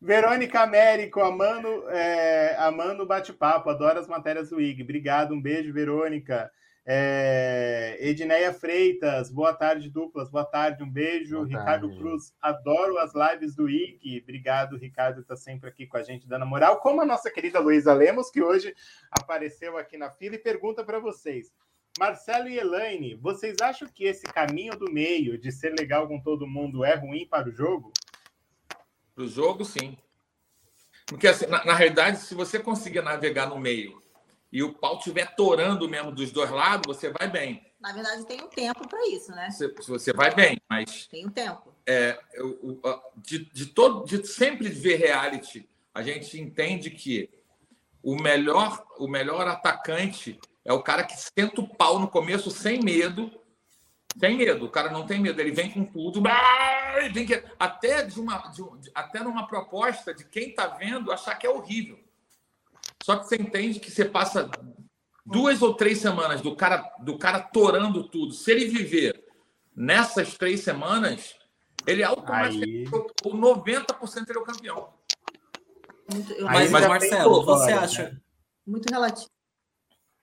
[0.00, 4.82] Verônica Américo, amando, é, amando o bate-papo, adoro as matérias do IG.
[4.82, 6.50] Obrigado, um beijo, Verônica.
[6.88, 11.34] É, Edneia Freitas, boa tarde, duplas, boa tarde, um beijo.
[11.34, 12.00] Boa Ricardo tarde.
[12.00, 14.20] Cruz, adoro as lives do IG.
[14.22, 16.78] Obrigado, Ricardo, está sempre aqui com a gente, dando moral.
[16.78, 18.72] Como a nossa querida Luísa Lemos, que hoje
[19.10, 21.52] apareceu aqui na fila e pergunta para vocês.
[21.98, 26.46] Marcelo e Elaine, vocês acham que esse caminho do meio de ser legal com todo
[26.46, 27.92] mundo é ruim para o jogo?
[29.12, 29.98] Para o jogo, sim.
[31.04, 34.05] Porque, assim, na, na realidade, se você conseguir navegar no meio
[34.56, 37.62] e o pau estiver torando mesmo dos dois lados, você vai bem.
[37.78, 39.50] Na verdade, tem um tempo para isso, né?
[39.50, 41.74] Você, você vai bem, mas Tem um tempo.
[41.86, 42.18] é,
[42.82, 47.28] a- de, de todo, de sempre ver reality, a gente entende que
[48.02, 52.80] o melhor, o melhor atacante é o cara que senta o pau no começo sem
[52.82, 53.30] medo.
[54.18, 56.22] Sem medo, o cara não tem medo, ele vem com tudo,
[57.58, 61.50] até, de uma, um- de- até numa proposta de quem está vendo achar que é
[61.50, 61.98] horrível.
[63.02, 64.50] Só que você entende que você passa
[65.24, 68.32] duas ou três semanas do cara, do cara torando tudo.
[68.32, 69.24] Se ele viver
[69.74, 71.34] nessas três semanas,
[71.86, 72.90] ele é automaticamente,
[73.24, 74.94] o 90% ele é o campeão.
[76.12, 78.02] Muito, eu- Mas, Aí já Marcelo, tem você fora, acha.
[78.10, 78.20] né?
[78.66, 79.28] muito relativo.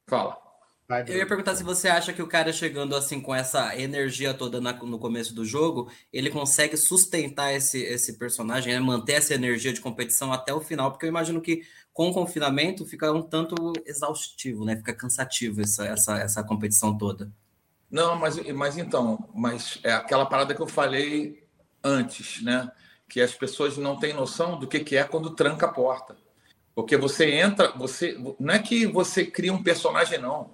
[0.09, 0.37] Fala.
[0.85, 4.33] Vai, Eu ia perguntar se você acha que o cara chegando assim com essa energia
[4.33, 8.79] toda na- no começo do jogo, ele consegue sustentar esse, esse personagem, né?
[8.81, 12.85] manter essa energia de competição até o final, porque eu imagino que com o confinamento
[12.85, 14.75] fica um tanto exaustivo, né?
[14.75, 17.31] Fica cansativo essa, essa, essa competição toda.
[17.89, 21.43] Não, mas, mas então, mas é aquela parada que eu falei
[21.83, 22.71] antes, né?
[23.07, 26.17] Que as pessoas não têm noção do que, que é quando tranca a porta.
[26.73, 30.49] Porque você entra, você não é que você cria um personagem, não.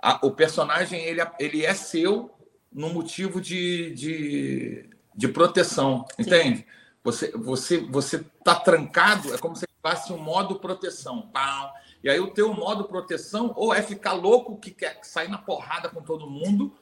[0.00, 2.32] A- o personagem ele, é- ele é seu
[2.72, 6.66] no motivo de, de, de proteção, entende?
[7.04, 11.22] Você você você tá trancado, é como se tivesse um modo proteção.
[11.22, 11.72] Pau.
[12.02, 15.88] E aí o teu modo proteção ou é ficar louco que quer sair na porrada
[15.88, 16.74] com todo mundo,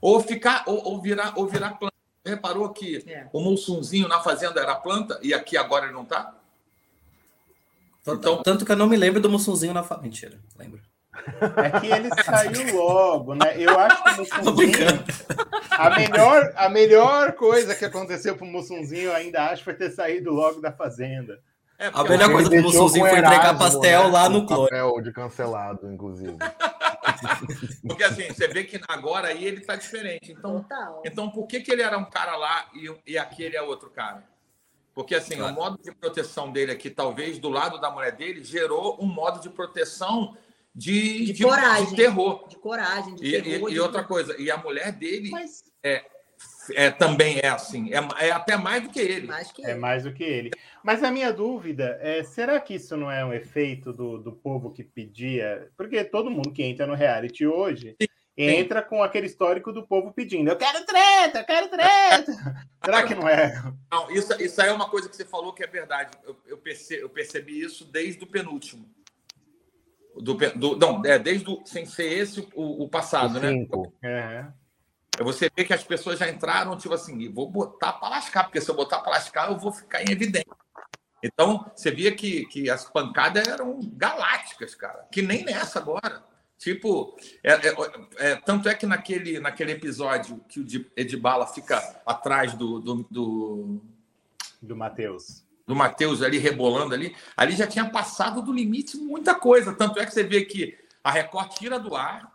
[0.00, 1.94] ou ficar ou, ou virar ou virar planta.
[2.24, 3.28] Reparou que É.
[3.32, 6.34] o Mussunzinho na fazenda era planta e aqui agora ele não tá?
[8.06, 9.98] Então, tanto que eu não me lembro do Mussunzinho na fa...
[9.98, 10.80] Mentira, lembro.
[11.56, 13.54] É que ele saiu logo, né?
[13.56, 15.04] Eu acho que o Mussunzinho,
[15.70, 20.30] a melhor, a melhor coisa que aconteceu pro Mussunzinho, eu ainda acho, foi ter saído
[20.30, 21.40] logo da fazenda.
[21.80, 24.68] É, A melhor coisa deixou Mussunzinho com foi entregar pastel né, lá no clone.
[24.68, 26.36] Papel de cancelado, inclusive.
[27.86, 30.32] Porque assim, você vê que agora aí ele tá diferente.
[30.32, 31.02] Então, Total.
[31.04, 33.88] então por que, que ele era um cara lá e, e aqui ele é outro
[33.90, 34.22] cara?
[34.94, 35.52] Porque assim, Claro.
[35.52, 39.40] o modo de proteção dele aqui, talvez do lado da mulher dele, gerou um modo
[39.40, 40.36] de proteção
[40.74, 41.86] de, De coragem.
[41.86, 42.46] de terror.
[42.48, 45.62] De coragem, de E, e- terror, e de- outra coisa, e a mulher dele Mas
[45.82, 46.04] é,
[46.90, 49.26] também é assim, é, é até mais do que ele.
[49.26, 50.50] Mais que é mais do que ele.
[50.84, 54.70] Mas a minha dúvida é: será que isso não é um efeito do, do povo
[54.70, 55.70] que pedia?
[55.76, 57.96] Porque todo mundo que entra no reality hoje
[58.36, 62.32] entra com aquele histórico do povo pedindo: eu quero treta, eu quero treta.
[62.84, 63.52] será que não é?
[63.92, 66.12] Não, isso, isso aí é uma coisa que você falou que é verdade.
[66.24, 68.88] Eu, eu, perce- eu percebi isso desde o penúltimo.
[70.16, 73.50] Do, do- não, é desde o, sem ser esse o, o passado, né?
[73.52, 73.92] Cinco.
[75.18, 75.22] É.
[75.22, 78.70] você vê que as pessoas já entraram, tipo assim, vou botar para lascar, porque se
[78.70, 80.56] eu botar para lascar, eu vou ficar em evidência.
[81.22, 86.24] Então, você via que, que as pancadas eram galácticas, cara, que nem nessa agora.
[86.60, 87.74] Tipo, é, é,
[88.18, 93.80] é, tanto é que naquele, naquele episódio que o Edibala fica atrás do, do, do,
[94.60, 95.42] do Matheus.
[95.66, 99.72] Do Matheus ali rebolando ali, ali já tinha passado do limite muita coisa.
[99.72, 102.29] Tanto é que você vê que a Record tira do ar,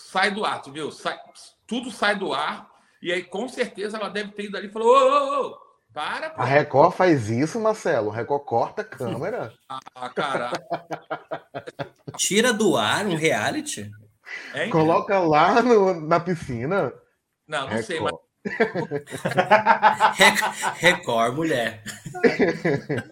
[0.00, 0.90] sai do ar, tu viu?
[0.90, 1.18] Sai,
[1.66, 2.68] tudo sai do ar,
[3.02, 5.58] e aí com certeza ela deve ter ido ali e falou: ô, ô, ô,
[5.92, 6.30] para.
[6.30, 6.40] Pô.
[6.42, 8.10] A Record faz isso, Marcelo.
[8.10, 9.52] A Record corta a câmera.
[9.68, 10.52] ah, cara.
[12.16, 13.90] Tira do ar um reality?
[14.54, 16.92] É, Coloca lá no, na piscina.
[17.46, 17.84] Não, não Record.
[17.84, 18.12] sei, mas.
[20.76, 21.82] Record, mulher.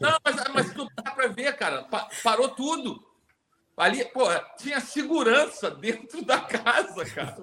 [0.01, 1.83] Não, mas, mas tu dá pra ver, cara.
[1.83, 3.03] Pa parou tudo.
[3.79, 4.25] Ali, pô,
[4.59, 7.37] tinha segurança dentro da casa, cara.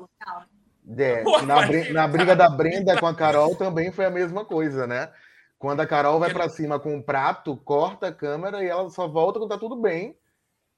[0.98, 5.12] É, na, na, briga da Brenda com a Carol também foi a mesma coisa, né?
[5.58, 9.08] Quando a Carol vai para cima com um prato, corta a câmera e ela só
[9.08, 10.15] volta quando tá tudo bem.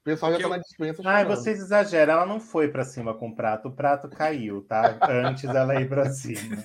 [0.08, 1.02] O pessoal já tá na dispensa.
[1.04, 2.14] Ai, vocês exageram.
[2.14, 3.68] Ela não foi para cima com o prato.
[3.68, 4.96] O prato caiu, tá?
[5.02, 6.56] Antes dela ir para cima.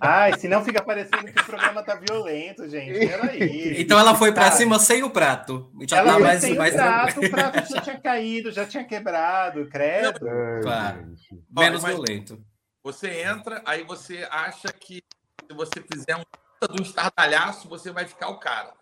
[0.00, 3.06] Ai, senão fica parecendo que o programa tá violento, gente.
[3.06, 3.80] Peraí.
[3.80, 5.70] Então ela foi para cima sem o prato.
[5.88, 7.20] Já ela tá mais, sem mais o prato.
[7.20, 10.20] O prato já tinha caído, já tinha quebrado, credo.
[10.62, 11.14] claro.
[11.50, 12.42] Menos Olha, violento.
[12.82, 15.02] Você entra, aí você acha que
[15.48, 16.24] se você fizer um
[16.66, 18.77] do estardalhaço, você vai ficar o cara.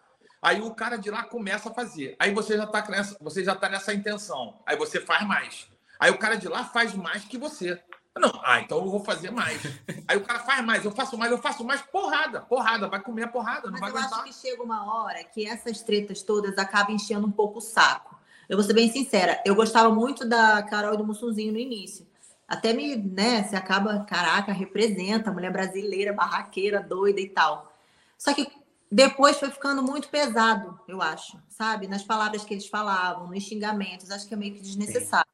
[0.47, 2.15] Aí o cara de lá começa a fazer.
[2.21, 4.55] Aí você já está nessa, você já tá nessa intenção.
[4.65, 5.67] Aí você faz mais.
[5.99, 7.83] Aí o cara de lá faz mais que você.
[8.17, 9.61] Não, ah, então eu vou fazer mais.
[10.07, 13.25] Aí o cara faz mais, eu faço mais, eu faço mais, porrada, porrada, vai comer
[13.25, 14.21] a porrada, não Mas vai eu aguentar.
[14.21, 18.17] acho que chega uma hora que essas tretas todas acabam enchendo um pouco o saco.
[18.49, 22.07] Eu vou ser bem sincera, eu gostava muito da Carol e do Mussunzinho no início.
[22.47, 27.73] Até me, né, você acaba, caraca, representa, mulher brasileira, barraqueira, doida e tal.
[28.17, 28.49] Só que
[28.91, 31.89] depois foi ficando muito pesado, eu acho, sabe?
[31.89, 35.27] Nas palavras que eles falavam, nos xingamentos, acho que é meio que desnecessário.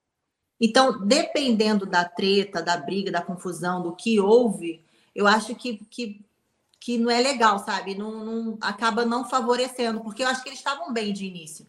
[0.61, 4.85] Então, dependendo da treta, da briga, da confusão, do que houve,
[5.15, 6.25] eu acho que, que,
[6.81, 7.95] que não é legal, sabe?
[7.95, 11.67] Não, não acaba não favorecendo, porque eu acho que eles estavam bem de início.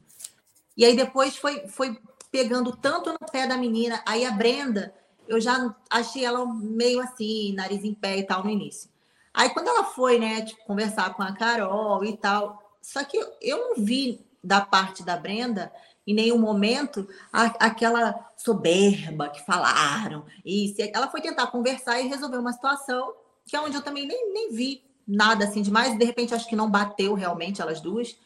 [0.78, 2.00] E aí depois foi, foi
[2.32, 4.02] pegando tanto no pé da menina.
[4.06, 4.94] Aí a Brenda,
[5.28, 8.93] eu já achei ela meio assim, nariz em pé e tal no início.
[9.34, 13.58] Aí quando ela foi, né, tipo, conversar com a Carol e tal, só que eu
[13.58, 15.72] não vi da parte da Brenda
[16.06, 20.26] em nenhum momento a, aquela soberba que falaram.
[20.46, 23.14] E ela foi tentar conversar e resolver uma situação
[23.46, 25.98] que é onde eu também nem, nem vi nada assim demais.
[25.98, 28.18] De repente, acho que não bateu realmente elas duas.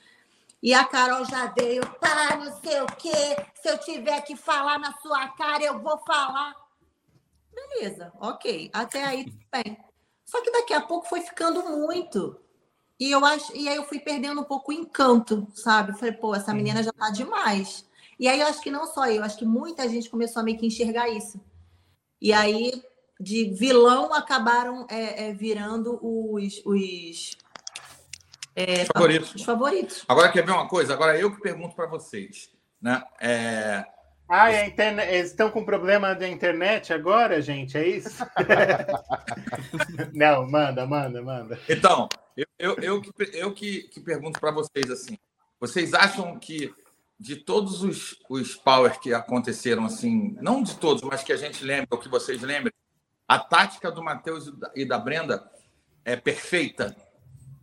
[0.62, 3.38] E a Carol já veio, tá, não sei o quê.
[3.62, 6.56] Se eu tiver que falar na sua cara, eu vou falar.
[7.54, 8.70] Beleza, ok.
[8.74, 9.87] Até aí, tudo bem.
[10.28, 12.38] Só que daqui a pouco foi ficando muito.
[13.00, 15.98] E eu acho, e aí eu fui perdendo um pouco o encanto, sabe?
[15.98, 17.86] Falei, pô, essa menina já tá demais.
[18.20, 20.58] E aí eu acho que não só eu, acho que muita gente começou a meio
[20.58, 21.40] que enxergar isso.
[22.20, 22.84] E aí,
[23.20, 27.38] de vilão, acabaram é, é, virando os, os,
[28.56, 29.36] é, favoritos.
[29.36, 30.04] os favoritos.
[30.08, 30.94] Agora, quer ver uma coisa?
[30.94, 32.50] Agora eu que pergunto para vocês.
[32.82, 33.02] Né?
[33.22, 33.86] É,
[34.30, 35.14] ah, a internet...
[35.14, 37.78] eles estão com problema da internet agora, gente?
[37.78, 38.26] É isso?
[40.14, 41.60] Não, manda, manda, manda.
[41.70, 45.18] Então, eu, eu, eu, que, eu que, que pergunto para vocês assim:
[45.60, 46.74] vocês acham que
[47.20, 51.64] de todos os, os powers que aconteceram, assim, não de todos, mas que a gente
[51.64, 52.72] lembra, ou que vocês lembram,
[53.28, 55.50] a tática do Matheus e da Brenda
[56.06, 56.96] é perfeita?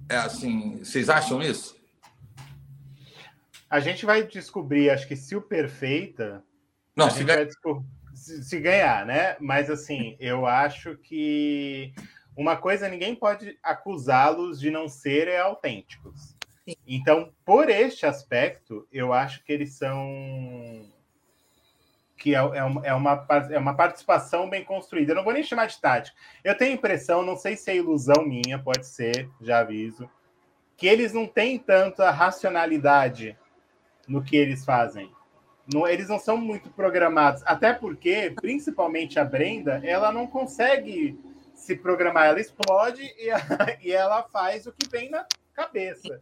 [0.09, 1.77] É assim, vocês acham isso?
[3.71, 6.45] A gente vai descobrir, acho que se o perfeita
[6.97, 7.49] não, se, ganha...
[8.15, 9.37] se, se ganhar, né?
[9.41, 11.93] Mas assim, eu acho que
[12.37, 16.35] uma coisa ninguém pode acusá-los de não serem autênticos.
[16.65, 16.75] Sim.
[16.87, 20.91] Então, por este aspecto, eu acho que eles são
[22.17, 25.13] que é, é, uma, é, uma, é uma participação bem construída.
[25.13, 26.17] Eu não vou nem chamar de tática.
[26.43, 30.09] Eu tenho a impressão, não sei se é ilusão minha, pode ser, já aviso,
[30.75, 33.37] que eles não têm tanta racionalidade
[34.09, 35.13] no que eles fazem.
[35.73, 41.19] Não, eles não são muito programados, até porque, principalmente a Brenda, ela não consegue
[41.55, 43.39] se programar, ela explode e, a,
[43.83, 46.21] e ela faz o que vem na cabeça.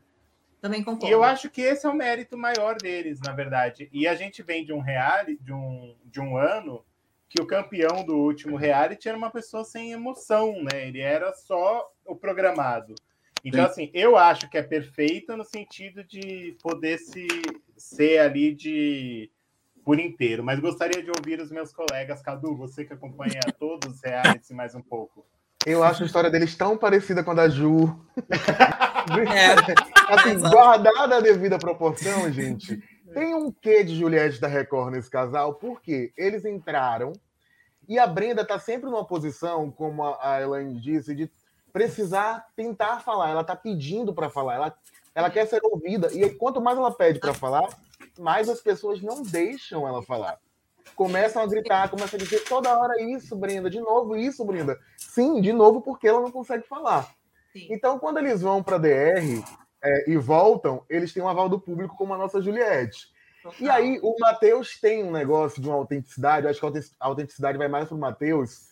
[0.60, 1.08] Também concordo.
[1.08, 3.88] E eu acho que esse é o mérito maior deles, na verdade.
[3.92, 6.84] E a gente vem de um reality, de um, de um ano,
[7.28, 10.86] que o campeão do último reality era uma pessoa sem emoção, né?
[10.86, 12.94] Ele era só o programado.
[13.44, 13.70] Então, Sim.
[13.70, 17.26] assim, eu acho que é perfeita no sentido de poder se
[17.76, 19.31] ser ali de
[19.84, 22.22] por inteiro, mas gostaria de ouvir os meus colegas.
[22.22, 25.26] Cadu, você que acompanha todos os realities mais um pouco.
[25.64, 27.96] Eu acho a história deles tão parecida com a da Ju.
[28.28, 30.12] É.
[30.12, 32.82] assim, guardada a devida proporção, gente.
[33.12, 37.12] Tem um quê de Juliette da Record nesse casal, porque eles entraram
[37.88, 41.30] e a Brenda tá sempre numa posição, como a Elaine disse, de
[41.72, 43.30] precisar tentar falar.
[43.30, 44.76] Ela tá pedindo para falar, ela,
[45.14, 46.08] ela quer ser ouvida.
[46.12, 47.68] E quanto mais ela pede para falar,
[48.18, 50.38] mais as pessoas não deixam ela falar
[50.94, 54.78] começam a gritar, começam a dizer toda hora isso, Brenda, de novo isso, Brenda.
[54.96, 57.08] Sim, de novo, porque ela não consegue falar.
[57.52, 57.68] Sim.
[57.70, 59.42] Então, quando eles vão para a DR
[59.82, 63.08] é, e voltam, eles têm um aval do público, como a nossa Juliette.
[63.42, 63.60] Total.
[63.60, 67.68] E aí, o Matheus tem um negócio de uma autenticidade, acho que a autenticidade vai
[67.68, 68.70] mais para o Matheus,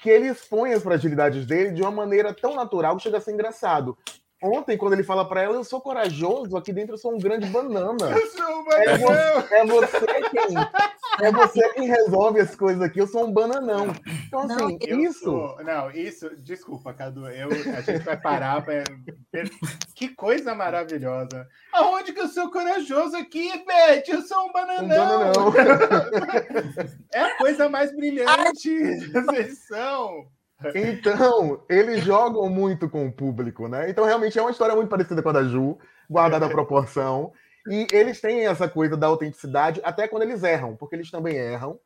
[0.00, 3.32] que ele expõe as fragilidades dele de uma maneira tão natural que chega a ser
[3.32, 3.96] engraçado.
[4.42, 7.46] Ontem, quando ele fala para ela, eu sou corajoso, aqui dentro eu sou um grande
[7.46, 8.10] banana.
[8.10, 9.12] Eu sou um bananão.
[9.12, 13.32] É, você, é você quem, é você quem resolve as coisas aqui, eu sou um
[13.32, 13.94] bananão.
[14.26, 15.20] Então, assim, não, isso.
[15.20, 18.64] Sou, não, isso, desculpa, Cadu, eu, a gente vai parar.
[18.64, 18.82] Pra,
[19.94, 21.48] que coisa maravilhosa.
[21.72, 24.02] Aonde que eu sou corajoso aqui, Beth?
[24.08, 25.48] Eu sou um bananão.
[25.48, 25.52] Um bananão.
[27.14, 30.26] é a coisa mais brilhante dessa edição.
[30.74, 33.90] Então, eles jogam muito com o público, né?
[33.90, 37.32] Então, realmente é uma história muito parecida com a da Ju, guardada a proporção.
[37.68, 41.78] E eles têm essa coisa da autenticidade até quando eles erram, porque eles também erram.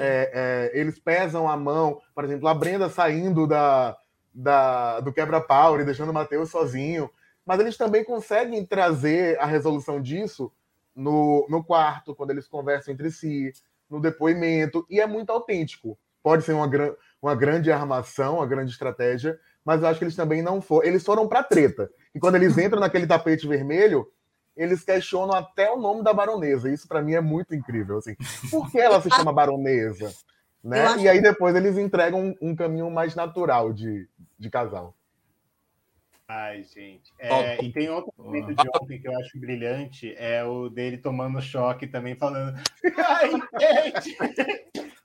[0.00, 3.96] É, é, eles pesam a mão, por exemplo, a Brenda saindo da,
[4.34, 7.08] da do quebra-pau e deixando o Matheus sozinho.
[7.46, 10.52] Mas eles também conseguem trazer a resolução disso
[10.94, 13.52] no, no quarto, quando eles conversam entre si,
[13.88, 15.98] no depoimento, e é muito autêntico.
[16.22, 20.16] Pode ser uma grande uma grande armação, uma grande estratégia, mas eu acho que eles
[20.16, 20.86] também não foram.
[20.86, 21.90] Eles foram para treta.
[22.14, 24.10] E quando eles entram naquele tapete vermelho,
[24.56, 26.70] eles questionam até o nome da baronesa.
[26.70, 27.98] Isso para mim é muito incrível.
[27.98, 28.16] Assim.
[28.50, 30.12] Por que ela se chama baronesa?
[30.62, 30.82] Né?
[30.82, 31.00] Acho...
[31.00, 34.94] E aí depois eles entregam um, um caminho mais natural de, de casal.
[36.30, 37.10] Ai, gente.
[37.18, 41.40] É, e tem outro momento de ontem que eu acho brilhante, é o dele tomando
[41.40, 42.54] choque também, falando.
[42.98, 44.14] Ai, gente!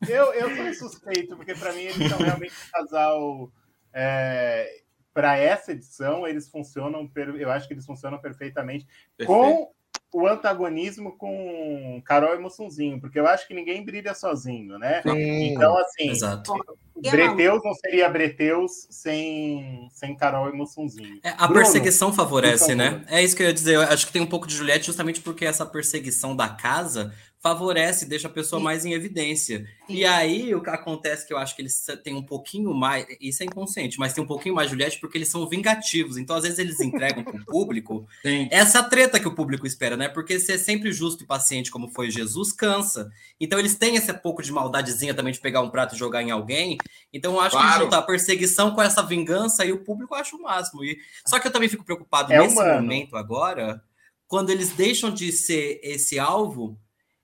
[0.07, 3.51] Eu, eu sou suspeito, porque para mim eles são realmente um casal.
[3.93, 9.27] É, para essa edição, eles funcionam, eu acho que eles funcionam perfeitamente Perfeito.
[9.27, 9.71] com
[10.11, 15.01] o antagonismo com Carol e Mussunzinho, porque eu acho que ninguém brilha sozinho, né?
[15.01, 15.53] Sim.
[15.53, 16.53] Então, assim, Exato.
[16.95, 21.19] Breteus não seria Breteus sem, sem Carol e Mussunzinho.
[21.23, 23.03] É, a Bruno, perseguição favorece, né?
[23.07, 23.75] É isso que eu ia dizer.
[23.75, 27.11] Eu acho que tem um pouco de Juliette justamente porque essa perseguição da casa
[27.43, 28.63] favorece, deixa a pessoa Sim.
[28.63, 29.67] mais em evidência.
[29.85, 29.93] Sim.
[29.93, 33.43] E aí o que acontece que eu acho que eles têm um pouquinho mais, isso
[33.43, 36.15] é inconsciente, mas tem um pouquinho mais Juliette porque eles são vingativos.
[36.15, 38.47] Então às vezes eles entregam para o público Sim.
[38.49, 40.07] essa treta que o público espera, né?
[40.07, 43.11] Porque ser sempre justo e paciente como foi Jesus cansa.
[43.37, 46.31] Então eles têm esse pouco de maldadezinha também de pegar um prato e jogar em
[46.31, 46.77] alguém.
[47.11, 47.73] Então eu acho claro.
[47.73, 50.81] que juntar a perseguição com essa vingança e o público eu acho o máximo.
[50.81, 52.81] E só que eu também fico preocupado é nesse humano.
[52.81, 53.83] momento agora,
[54.29, 56.79] quando eles deixam de ser esse alvo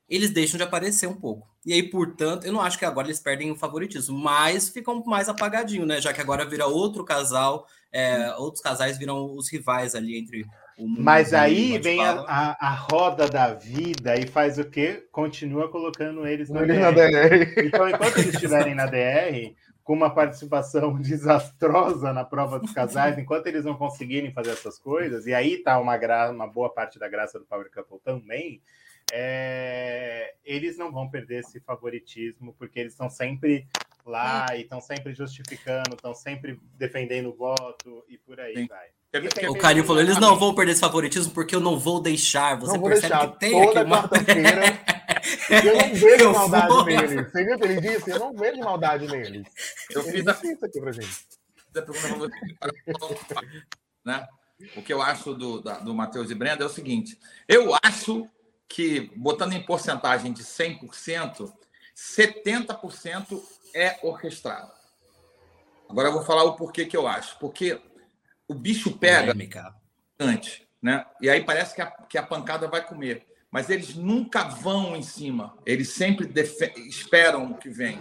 [0.10, 1.48] eles deixam de aparecer um pouco.
[1.66, 5.30] E aí, portanto, eu não acho que agora eles perdem o favoritismo, mas ficam mais
[5.30, 6.02] apagadinho, né?
[6.02, 10.46] Já que agora vira outro casal, é, outros casais viram os rivais ali entre
[10.78, 11.04] o mundo.
[11.04, 15.06] Mas aí vem a, a, a, roda da vida e faz o quê?
[15.12, 16.80] Continua colocando eles na, DR.
[16.80, 17.66] na DR.
[17.66, 23.48] Então, enquanto eles estiverem na DR, com uma participação desastrosa na prova dos casais, enquanto
[23.48, 27.10] eles não conseguirem fazer essas coisas, e aí tá uma, gra uma boa parte da
[27.10, 28.62] graça do Power Couple também
[29.12, 33.68] é, eles não vão perder esse favoritismo, porque eles estão sempre
[34.06, 34.58] lá é.
[34.58, 38.68] e estão sempre justificando, estão sempre defendendo o voto e por aí Sim.
[38.68, 38.88] vai.
[39.12, 42.60] É o Carinho falou, eles não vão perder esse favoritismo porque eu não vou deixar.
[42.60, 43.32] Você não vou percebe deixar.
[43.32, 44.10] que tem Toda aqui uma...
[45.66, 46.86] eu não vejo eu maldade vou...
[46.86, 47.32] neles.
[47.32, 48.12] Você viu o que ele disse?
[48.12, 49.48] Eu não vejo maldade neles.
[49.90, 50.32] Eu fiz a...
[50.34, 51.28] isso aqui pra gente.
[54.06, 54.28] né?
[54.76, 57.18] O que eu acho do, do Matheus e Brenda é o seguinte:
[57.48, 58.30] eu acho
[58.70, 61.52] que, botando em porcentagem de 100%,
[61.98, 63.42] 70%
[63.74, 64.72] é orquestrado.
[65.90, 67.38] Agora eu vou falar o porquê que eu acho.
[67.40, 67.82] Porque
[68.48, 69.34] o bicho pega
[70.20, 71.04] antes, né?
[71.20, 73.26] E aí parece que a, que a pancada vai comer.
[73.50, 75.58] Mas eles nunca vão em cima.
[75.66, 76.32] Eles sempre
[76.88, 77.98] esperam o que vem.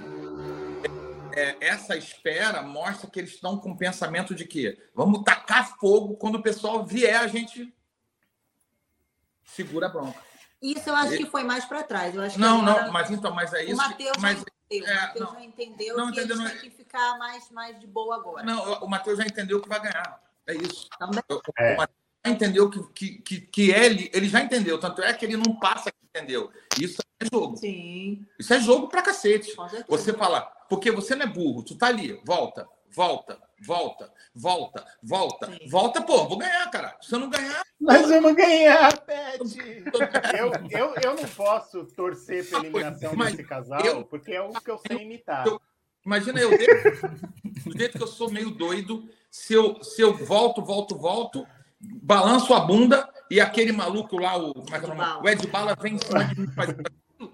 [1.34, 6.16] É, essa espera mostra que eles estão com o pensamento de que vamos tacar fogo
[6.16, 7.72] quando o pessoal vier, a gente
[9.44, 10.27] segura a bronca.
[10.60, 12.14] Isso eu acho que foi mais para trás.
[12.14, 13.74] Eu acho não, não, mas então, mas é isso.
[13.74, 14.48] O Matheus já entendeu.
[14.70, 18.44] É, já entendeu não, que entendeu, eles têm que ficar mais, mais de boa agora.
[18.44, 20.20] Não, o Matheus já entendeu que vai ganhar.
[20.46, 20.88] É isso.
[21.58, 21.74] É.
[21.74, 24.78] O Matheus entendeu que, que, que, que ele, ele já entendeu.
[24.78, 26.50] Tanto é que ele não passa que entendeu.
[26.78, 27.56] Isso é jogo.
[27.56, 29.54] Sim, Isso é jogo pra cacete.
[29.88, 35.46] Você fala, porque você não é burro, tu tá ali, volta, volta, volta, volta, volta,
[35.46, 35.68] Sim.
[35.68, 36.96] volta, pô, vou ganhar, cara.
[37.00, 39.40] Se eu não ganhar, Nós vamos ganhar, Pet!
[40.38, 44.52] Eu, eu, eu não posso torcer pela eliminação Mas desse casal, eu- porque é o
[44.52, 45.46] que eu sei imitar.
[45.46, 45.60] eu-
[46.04, 50.96] imagina eu, do jeito que eu sou meio doido, se eu, se eu volto, volto,
[50.96, 51.46] volto,
[51.80, 55.22] balanço a bunda e aquele maluco lá, o, como é que é o nome?
[55.24, 56.74] O Ed Bala vem em cima de mim, faz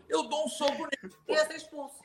[0.09, 1.15] eu dou um soco nele.
[1.29, 1.97] Ia ser expulso.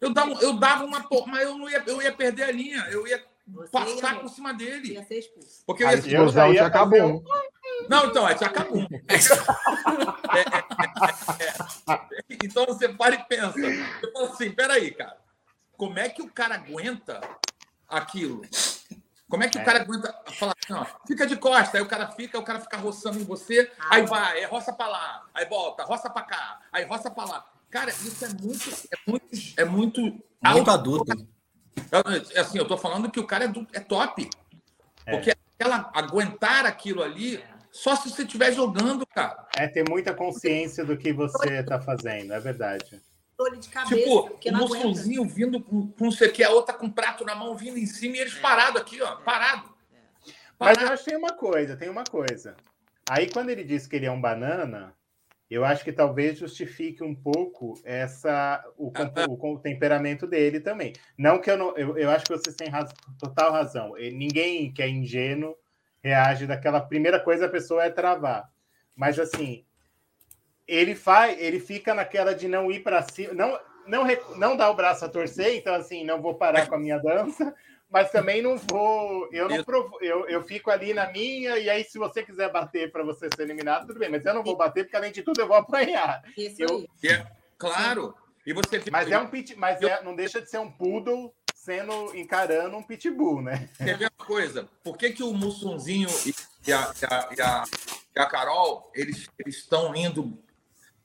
[0.00, 2.86] Eu dava, eu dava uma porra, mas eu não ia, eu ia perder a linha,
[2.90, 4.94] eu ia Você passar ia, por cima dele.
[4.94, 5.62] ia ser expulso.
[5.66, 7.24] Porque eu ia, explosão ia tinha fazer acabou.
[7.88, 8.86] Não, então, é Tchacabum.
[10.34, 12.36] É, é, é, é.
[12.42, 13.52] Então você para e pensa.
[13.52, 15.16] Você fala assim: peraí, cara,
[15.76, 17.20] como é que o cara aguenta
[17.88, 18.42] aquilo?
[19.28, 19.62] Como é que É.
[19.62, 22.60] o cara aguenta falar assim, ó, fica de costa, aí o cara fica, o cara
[22.60, 26.60] fica roçando em você, aí vai, é roça pra lá, aí volta, roça pra cá,
[26.72, 27.46] aí roça pra lá.
[27.74, 30.00] Cara, isso é muito, é muito, é muito,
[30.44, 31.12] Muito adulto.
[32.32, 34.30] É assim, eu tô falando que o cara é, do- é top.
[35.04, 35.10] É.
[35.10, 39.48] Porque aquela, aguentar aquilo ali, só se você estiver jogando, cara.
[39.56, 43.02] É ter muita consciência do que você está fazendo, é verdade.
[43.72, 46.90] Cabeça, Tipo, o musculzinho vindo com, com não sei o que, a outra com um
[46.92, 49.74] prato na mão vindo em cima e eles parados aqui, ó, parado.
[50.60, 50.82] Mas Parado.
[50.82, 52.54] eu acho que tem uma coisa, tem uma coisa.
[53.10, 54.94] Aí quando ele disse que ele é um banana,
[55.54, 60.60] eu acho que talvez justifique um pouco essa o, compo- o, com- o temperamento dele
[60.60, 60.92] também.
[61.16, 63.94] Não que eu não, eu, eu acho que vocês têm raz- total razão.
[64.12, 65.56] Ninguém que é ingênuo
[66.02, 68.50] reage daquela primeira coisa a pessoa é travar.
[68.96, 69.64] Mas assim,
[70.66, 74.02] ele faz, ele fica naquela de não ir para cima, não não
[74.36, 77.54] não dar o braço a torcer, então assim, não vou parar com a minha dança,
[77.94, 81.84] mas também não vou, eu não provo, eu, eu fico ali na minha e aí
[81.84, 84.82] se você quiser bater para você ser eliminado, tudo bem, mas eu não vou bater
[84.82, 86.20] porque além de tudo eu vou apanhar.
[86.36, 87.08] Isso eu- aí.
[87.08, 87.24] É-
[87.56, 88.12] claro.
[88.44, 88.90] E você fica.
[88.90, 92.82] Mas é um pit, mas é- não deixa de ser um poodle sendo encarando um
[92.82, 93.68] pitbull, né?
[93.78, 94.68] Quer ver uma coisa?
[94.82, 96.08] Por que, que o Mussunzinho
[96.66, 97.64] e a, e a, e a,
[98.16, 100.36] e a Carol eles eles estão indo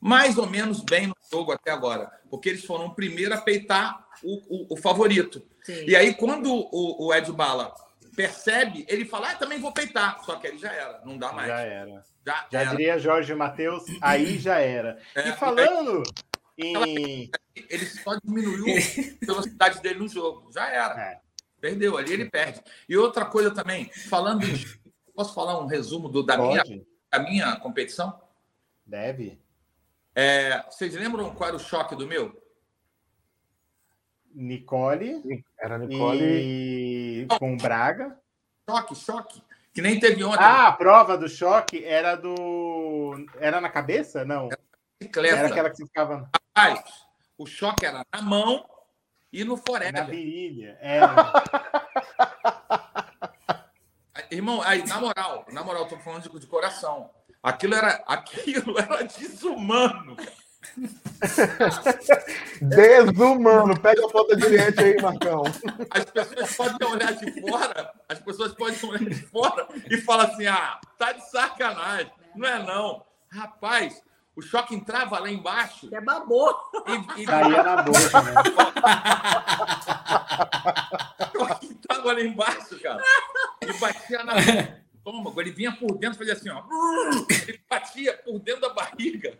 [0.01, 2.11] mais ou menos bem no jogo até agora?
[2.31, 5.39] Porque eles foram o primeiro a peitar o, o, o favorito.
[5.69, 5.85] Sim.
[5.87, 7.73] E aí, quando o, o Ed Bala
[8.15, 10.23] percebe, ele fala: ah, também vou peitar.
[10.23, 11.47] Só que ele já era, não dá mais.
[11.47, 12.03] Já era.
[12.25, 12.69] Já, Já era.
[12.71, 14.99] diria Jorge Matheus, aí já era.
[15.13, 16.03] É, E falando
[16.57, 17.29] em
[17.69, 20.51] Ele só diminuiu a velocidade dele no jogo.
[20.51, 20.99] Já era.
[20.99, 21.19] É.
[21.61, 22.61] Perdeu, ali ele perde.
[22.87, 24.65] E outra coisa também, falando em.
[25.13, 26.63] Posso falar um resumo do, da, minha,
[27.11, 28.19] da minha competição?
[28.85, 29.39] deve.
[30.15, 32.38] É, vocês lembram qual era o choque do meu?
[34.33, 36.23] Nicole Era Nicole.
[36.23, 38.17] e com Braga.
[38.69, 39.41] Choque, choque.
[39.73, 40.43] Que nem teve ontem.
[40.43, 43.25] Ah, a prova do choque era do.
[43.39, 44.25] Era na cabeça?
[44.25, 44.49] Não.
[44.99, 45.37] bicicleta.
[45.37, 46.83] Era aquela que você ficava Rapaz,
[47.37, 48.65] o choque era na mão
[49.31, 50.05] e no na forever.
[50.07, 50.77] virilha.
[50.81, 51.15] Era.
[54.31, 57.09] Irmão, aí, na moral, na moral, tô falando de, de coração.
[57.41, 60.15] Aquilo era, aquilo era desumano.
[60.15, 60.31] cara.
[62.61, 63.79] Desumano.
[63.79, 65.41] Pega a foto Juliette aí, Marcão.
[65.89, 70.45] As pessoas podem olhar de fora, as pessoas podem olhar de fora e falar assim:
[70.47, 72.11] ah, tá de sacanagem.
[72.35, 73.03] Não é não.
[73.31, 74.01] Rapaz,
[74.35, 76.55] o choque entrava lá embaixo É babou.
[77.17, 78.33] e, e Saía na boca, né?
[81.35, 83.03] o choque entrava lá embaixo, cara.
[83.61, 84.33] E batia na
[85.09, 85.41] estômago.
[85.41, 86.63] Ele vinha por dentro, fazia assim, ó.
[87.29, 89.37] Ele batia por dentro da barriga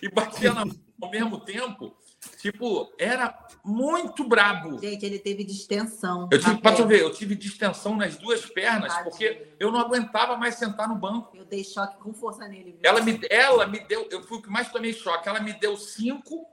[0.00, 0.64] e batia na
[1.02, 1.96] ao mesmo tempo.
[2.40, 4.78] Tipo, era muito brabo.
[4.78, 6.28] Gente, ele teve distensão.
[6.30, 10.36] Eu tive, pra tu ver, eu tive distensão nas duas pernas, porque eu não aguentava
[10.36, 11.36] mais sentar no banco.
[11.36, 12.72] Eu dei choque com força nele.
[12.72, 12.80] viu?
[12.82, 15.28] Ela me, ela me deu, eu fui o que mais tomei choque.
[15.28, 16.46] Ela me deu cinco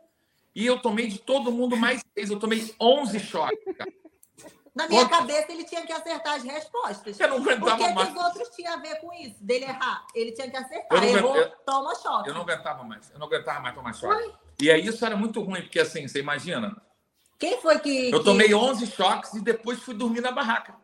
[0.55, 2.32] e eu tomei de todo mundo mais seis.
[2.32, 3.75] Eu tomei 11 choques.
[3.77, 3.93] Cara.
[4.76, 7.20] Na minha Quanto- cabeça, ele tinha que acertar as respostas.
[7.20, 8.09] Eu não O que, aguentava que mais.
[8.09, 9.36] os outros tinham a ver com isso?
[9.41, 10.05] Dele errar.
[10.15, 11.01] Ele tinha que Eu acertar.
[11.01, 12.30] não Errou, aguento- toma choque.
[12.30, 13.09] Eu não aguentava mais.
[13.11, 14.32] Eu não aguentava mais tomar choque.
[14.61, 16.76] E aí isso era muito ruim, porque assim, você imagina,
[17.38, 18.11] Quem foi que.
[18.11, 20.76] eu que- tomei 11 choques e depois fui dormir na barraca.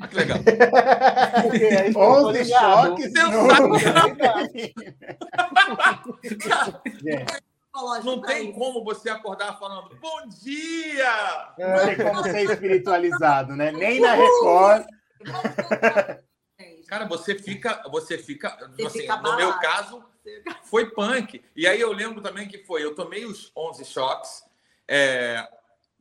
[0.00, 0.38] Olha que legal.
[1.42, 2.98] Porque aí ficou 11 ligado.
[2.98, 3.12] choques.
[7.74, 8.58] Psicológico Não tem isso.
[8.58, 11.52] como você acordar falando bom dia!
[11.58, 13.72] não tem como ser espiritualizado, né?
[13.76, 14.86] Nem na Record.
[16.86, 20.04] Cara, você fica, você fica, Você assim, fica no meu caso,
[20.64, 21.42] foi punk.
[21.56, 24.44] E aí eu lembro também que foi, eu tomei os 11 choques,
[24.86, 25.44] é,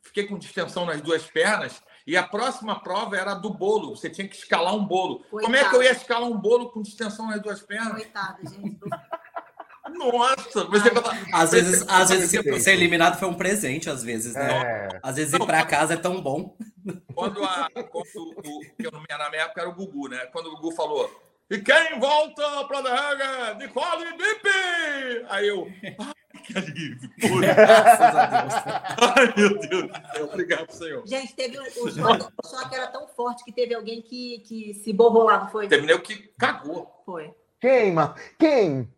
[0.04, 3.96] fiquei com distensão nas duas pernas E a próxima prova era a do bolo.
[3.96, 5.24] Você tinha que escalar um bolo.
[5.24, 5.42] Coitado.
[5.42, 7.94] Como é que eu ia escalar um bolo com distensão nas duas pernas?
[7.94, 8.80] Coitada, gente.
[9.94, 10.64] Nossa!
[10.66, 10.92] Você...
[11.34, 12.60] Às vezes, às vezes Perfeito.
[12.62, 14.90] ser eliminado foi um presente, às vezes, né?
[14.94, 16.56] É, Às vezes ir pra casa é tão bom.
[17.16, 18.06] Quando, a, quando
[18.38, 20.18] o, que eu, não- na minha época era o Gugu, né?
[20.34, 21.10] Quando o Gugu falou,
[21.50, 25.26] e quem volta para a Nicole Bipe!
[25.30, 25.68] Aí eu,
[26.00, 27.10] ai, que alívio.
[27.40, 28.54] Graças a Deus.
[29.16, 30.26] Ai, meu Deus do céu.
[30.26, 31.04] Obrigado, Senhor.
[31.08, 34.74] Gente, teve um- o choque, o choque era tão forte que teve alguém que, que
[34.84, 35.68] se borrou lá, não foi?
[35.68, 37.02] Terminei o que cagou.
[37.06, 37.32] Foi.
[37.62, 38.16] quem, Mar...
[38.40, 38.90] Quem?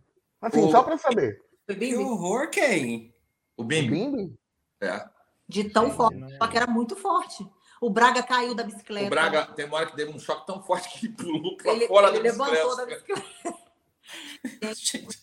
[0.42, 1.42] Assim, O- só pra saber.
[1.68, 3.14] Que horror, quem?
[3.58, 3.90] O O Bimbi.
[3.90, 4.36] Bimbi?
[4.82, 5.06] É.
[5.48, 6.18] de tão Gente, forte.
[6.18, 7.48] não é- Só que era muito forte.
[7.82, 9.08] O Braga caiu da bicicleta.
[9.08, 11.72] O Braga tem uma hora que deu um choque tão forte que ele pulou para
[11.74, 13.22] Ele, fora ele da levantou da bicicleta.
[13.22, 13.66] bicicleta.
[14.76, 15.20] Gente,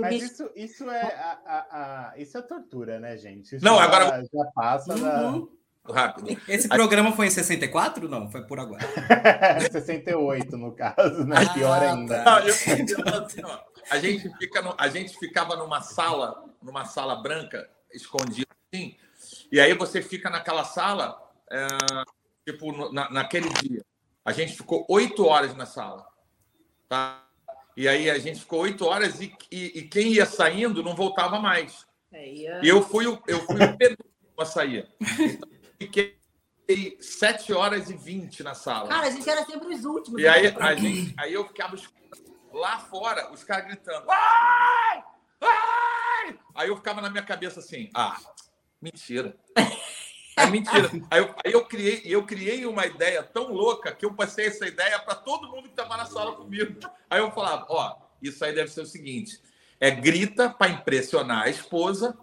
[0.00, 1.66] Mas isso, isso, é, a, a-
[2.12, 3.56] a- isso é tortura, né, gente?
[3.56, 5.48] Isso Não, já- agora- Já passa da uhum.
[5.88, 6.38] Rápido.
[6.46, 8.06] Esse programa foi em 64?
[8.08, 8.82] Não, foi por agora.
[9.72, 11.36] 68, no caso, né?
[11.38, 11.90] Ah, Pior tá.
[11.92, 12.22] ainda.
[12.24, 13.58] Não, eu- eu- assim, ó,
[13.90, 18.96] a, gente fica no- a gente ficava numa sala, numa sala branca, escondido assim,
[19.50, 21.18] e aí você fica naquela sala,
[21.50, 21.66] é,
[22.46, 23.84] tipo, no- na, naquele dia.
[24.24, 26.06] A gente ficou oito horas na sala.
[26.88, 27.24] Tá?
[27.76, 31.38] E aí a gente ficou oito horas e, e- e quem ia saindo não voltava
[31.40, 31.86] mais.
[32.12, 34.06] É, E eu fui, o- eu fui o penúltimo
[34.38, 34.88] a sair.
[35.00, 36.18] Então, fiquei
[37.00, 38.88] sete horas e vinte na sala.
[38.88, 40.20] Cara, a gente era sempre os últimos.
[40.20, 40.56] E aí, né?
[40.58, 41.97] a gente, aí eu ficava escutando
[42.52, 44.06] lá fora, os caras gritando.
[44.10, 45.04] Ai!
[45.40, 46.38] Ai!
[46.54, 48.16] Aí eu ficava na minha cabeça assim, ah,
[48.80, 49.36] mentira.
[50.36, 50.90] É mentira.
[51.10, 54.66] Aí eu, aí eu criei, eu criei uma ideia tão louca que eu passei essa
[54.66, 56.78] ideia para todo mundo que estava na sala comigo.
[57.10, 59.40] Aí eu falava, ó, isso aí deve ser o seguinte:
[59.80, 62.16] é grita para impressionar a esposa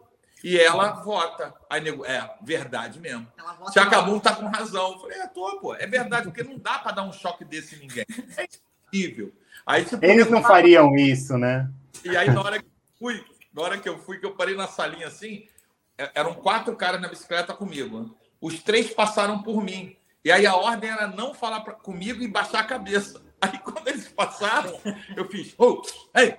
[0.44, 1.54] e ela vota.
[1.70, 3.28] Aí nego, é verdade mesmo.
[3.58, 4.94] Volta Chacabum tá com razão.
[4.94, 5.76] Eu falei, é, tô, pô.
[5.76, 8.06] É verdade, porque não dá para dar um choque desse em ninguém.
[8.38, 8.48] É
[8.94, 9.34] impossível.
[9.66, 11.70] Aí, tipo, Eles não fariam isso, né?
[12.04, 14.56] e aí, na hora que eu fui, na hora que eu fui, que eu parei
[14.56, 15.48] na salinha assim,
[15.98, 18.16] é- eram quatro caras na bicicleta comigo.
[18.40, 19.96] Os três passaram por mim.
[20.24, 23.22] E aí a ordem era não falar pra- comigo e baixar a cabeça.
[23.42, 24.72] Aí quando eles passaram,
[25.16, 25.82] eu fiz, ô,
[26.16, 26.36] ei,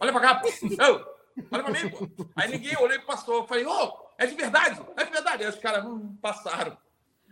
[0.00, 0.48] olha pra cá, pô.
[0.48, 2.08] Ô, olha pra mim, pô.
[2.36, 3.36] Aí ninguém olhou e passou.
[3.36, 5.44] Eu falei, ô, é de verdade, é de verdade.
[5.44, 6.76] Aí os caras, hum, passaram.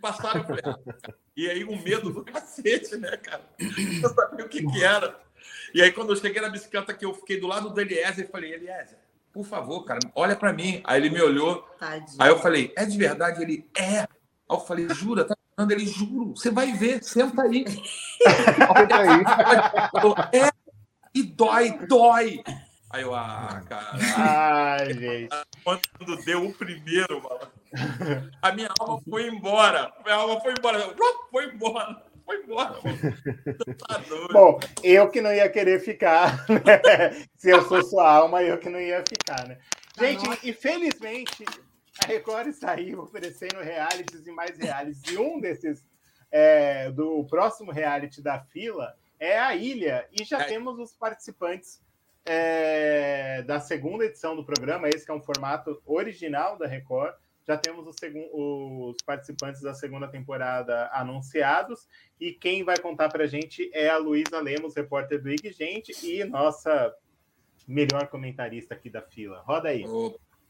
[0.01, 1.15] Passaram, eu falei, ah.
[1.37, 3.43] E aí o medo do cacete, né, cara?
[3.59, 5.19] Eu sabia o que que era.
[5.75, 8.31] E aí, quando eu cheguei na bicicleta, que eu fiquei do lado do Eliezer, eu
[8.31, 8.99] falei, Eliezer,
[9.33, 10.81] por favor, cara, olha pra mim.
[10.85, 12.17] Aí ele me olhou, Tadinho.
[12.19, 13.43] aí eu falei, é de verdade?
[13.43, 14.01] Ele, é.
[14.01, 14.07] Aí
[14.49, 15.25] eu falei, jura?
[15.25, 15.73] Tá falando?
[15.73, 17.65] Ele, juro, você vai ver, senta aí.
[17.69, 19.91] Senta aí.
[19.91, 20.51] Falou, é,
[21.15, 22.43] e dói, dói.
[22.89, 25.29] Aí eu, ah, cara, Ai, gente.
[25.63, 27.51] quando deu o primeiro, mano,
[28.43, 29.93] a minha alma foi embora.
[30.05, 30.95] Minha alma foi embora.
[31.31, 32.03] Foi embora.
[32.25, 32.75] Foi embora.
[33.87, 34.03] Tá.
[34.33, 37.25] Bom, eu que não ia querer ficar, né?
[37.37, 39.59] Se eu sou sua alma, eu que não ia ficar, né?
[39.99, 40.49] Gente, Nossa.
[40.49, 41.45] infelizmente,
[42.03, 45.03] a Record está aí oferecendo realities e mais realities.
[45.11, 45.87] E um desses,
[46.31, 50.07] é, do próximo reality da fila, é a Ilha.
[50.13, 50.45] E já É.
[50.45, 51.81] temos os participantes
[52.25, 57.15] é, da segunda edição do programa, esse que é um formato original da Record.
[57.47, 61.87] Já temos os, participantes da segunda temporada anunciados.
[62.19, 66.25] E quem vai contar pra gente é a Luísa Lemos, repórter do IG Gente, e
[66.25, 66.93] nossa
[67.67, 69.43] melhor comentarista aqui da fila.
[69.47, 69.85] Roda aí.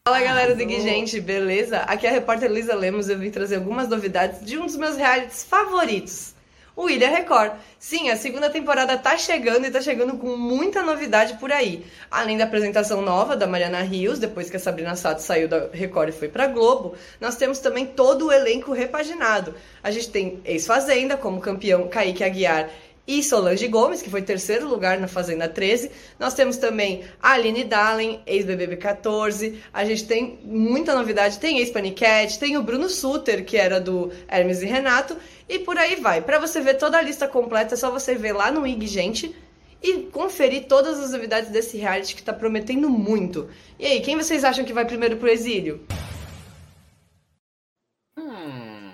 [0.07, 1.79] Fala galera do Gui, gente, beleza?
[1.79, 3.09] Aqui é a repórter Luísa Lemos.
[3.09, 6.33] Eu vim trazer algumas novidades de um dos meus realities favoritos,
[6.77, 7.53] o Ilha Record.
[7.79, 11.83] Sim, a segunda temporada tá chegando e tá chegando com muita novidade por aí.
[12.09, 16.09] Além da apresentação nova da Mariana Rios, depois que a Sabrina Sato saiu da Record
[16.09, 19.55] e foi pra Globo, nós temos também todo o elenco repaginado.
[19.83, 22.69] A gente tem ex-Fazenda, como campeão Kaique Aguiar
[23.07, 25.89] e Solange Gomes, que foi terceiro lugar na Fazenda 13.
[26.19, 29.59] Nós temos também a Aline Dallen, ex-BBB 14.
[29.73, 34.61] A gente tem muita novidade, tem ex-Panicat, tem o Bruno Suter, que era do Hermes
[34.61, 35.15] e Renato,
[35.47, 36.21] e por aí vai.
[36.21, 39.35] Para você ver toda a lista completa, é só você ver lá no IG Gente
[39.81, 43.49] e conferir todas as novidades desse reality que tá prometendo muito.
[43.79, 45.85] E aí, quem vocês acham que vai primeiro pro exílio?
[48.17, 48.91] Hum.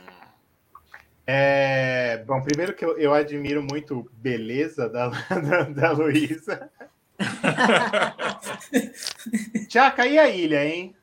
[1.26, 6.70] É, bom, primeiro que eu, eu admiro muito beleza da, da, da Luísa.
[9.70, 10.93] Tchaca, e a ilha, hein?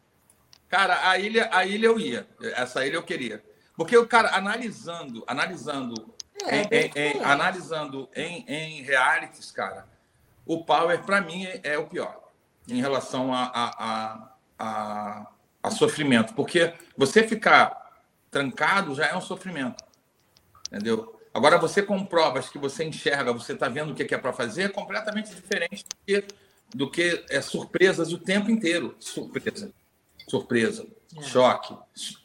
[0.68, 2.26] Cara, a ilha, a ilha eu ia.
[2.54, 3.42] Essa ilha eu queria.
[3.80, 6.14] Porque o cara, analisando, analisando,
[6.44, 9.88] É, em, em- em- analisando em, em realities, cara,
[10.44, 12.28] o Power, para mim, é, é o pior
[12.68, 15.26] em relação a, a, a, a,
[15.62, 16.34] a sofrimento.
[16.34, 19.82] Porque você ficar trancado já é um sofrimento.
[20.66, 21.18] Entendeu?
[21.32, 24.64] Agora, você com provas que você enxerga, você está vendo o que é para fazer,
[24.64, 26.24] é completamente diferente do que,
[26.68, 28.94] do que é, surpresas o tempo inteiro.
[29.00, 29.72] Surpresa,
[30.28, 31.22] surpresa, é.
[31.22, 31.74] choque,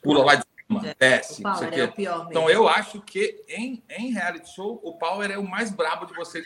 [0.03, 1.19] pula lá de cima, é.
[1.19, 5.37] Power é o pior então, eu acho que em, em reality show, o Power é
[5.37, 6.43] o mais brabo de você.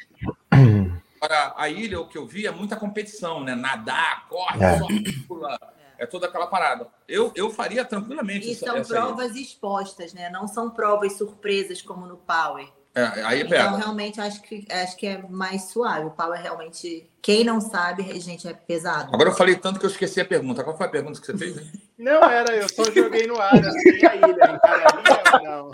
[1.21, 3.53] Agora, a ilha, o que eu vi, é muita competição, né?
[3.53, 6.03] Nadar, corre, é.
[6.03, 6.87] é toda aquela parada.
[7.07, 8.49] Eu, eu faria tranquilamente.
[8.49, 9.41] E são essa provas aí.
[9.41, 10.29] expostas, né?
[10.29, 12.69] Não são provas surpresas como no Power.
[12.95, 13.65] É, aí pega.
[13.67, 16.05] Então, realmente, acho que, acho que é mais suave.
[16.05, 17.09] O Power realmente.
[17.21, 19.13] Quem não sabe, gente, é pesado.
[19.13, 20.63] Agora eu falei tanto que eu esqueci a pergunta.
[20.63, 21.57] Qual foi a pergunta que você fez?
[21.57, 21.71] Hein?
[21.99, 23.53] Não, era, eu só joguei no ar.
[23.53, 25.71] Assim, a ilha, encararia ou não?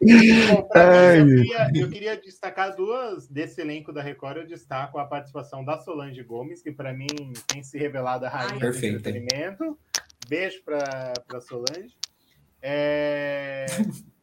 [0.00, 4.38] Bom, eu, queria, eu, queria, destacar duas desse elenco da Record.
[4.38, 7.06] Eu destaco a participação da Solange Gomes, que para mim
[7.46, 9.78] tem se revelado a rainha Ai, do entretenimento.
[10.26, 11.94] Beijo para Solange.
[12.62, 13.66] É...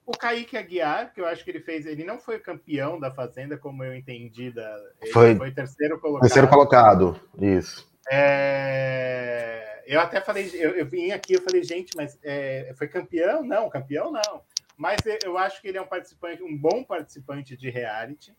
[0.03, 3.57] O Kaique Aguiar, que eu acho que ele fez, ele não foi campeão da Fazenda,
[3.57, 4.77] como eu entendi, da...
[5.11, 6.21] foi, foi terceiro colocado.
[6.21, 7.87] Terceiro colocado, isso.
[8.11, 9.64] É...
[9.85, 12.73] Eu até falei, eu, eu vim aqui, eu falei, gente, mas é...
[12.77, 13.43] foi campeão?
[13.43, 14.41] Não, campeão não.
[14.77, 18.35] Mas eu acho que ele é um participante, um bom participante de reality.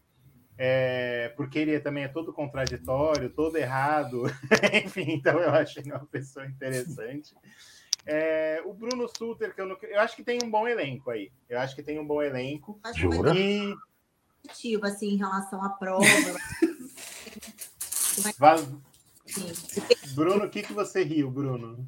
[0.58, 4.22] É, porque ele também é todo contraditório, todo errado,
[4.72, 7.34] enfim, então eu acho ele uma pessoa interessante.
[8.06, 11.30] É, o Bruno Suter, que eu, não, eu acho que tem um bom elenco aí.
[11.48, 12.80] Eu acho que tem um bom elenco.
[12.84, 13.34] Acho Jura?
[13.34, 13.74] E...
[14.82, 16.06] assim, em relação à prova.
[20.14, 21.86] Bruno, o que, que você riu, Bruno?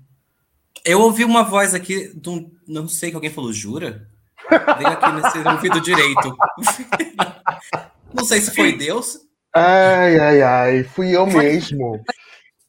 [0.85, 4.09] Eu ouvi uma voz aqui, do, não sei que alguém falou, jura?
[4.49, 6.37] Veio aqui nesse ouvido direito.
[8.15, 9.19] Não sei se foi Deus.
[9.55, 10.85] Ai, ai, ai.
[10.85, 12.03] Fui eu mesmo.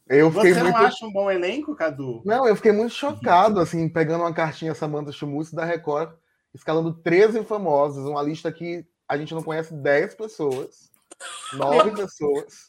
[0.09, 0.85] Eu fiquei Você não muito...
[0.85, 2.21] acha um bom elenco, Cadu?
[2.25, 6.09] Não, eu fiquei muito chocado, assim, pegando uma cartinha Samantha Schmutz da Record,
[6.53, 10.89] escalando 13 famosos, uma lista que a gente não conhece 10 pessoas,
[11.53, 12.68] 9 pessoas.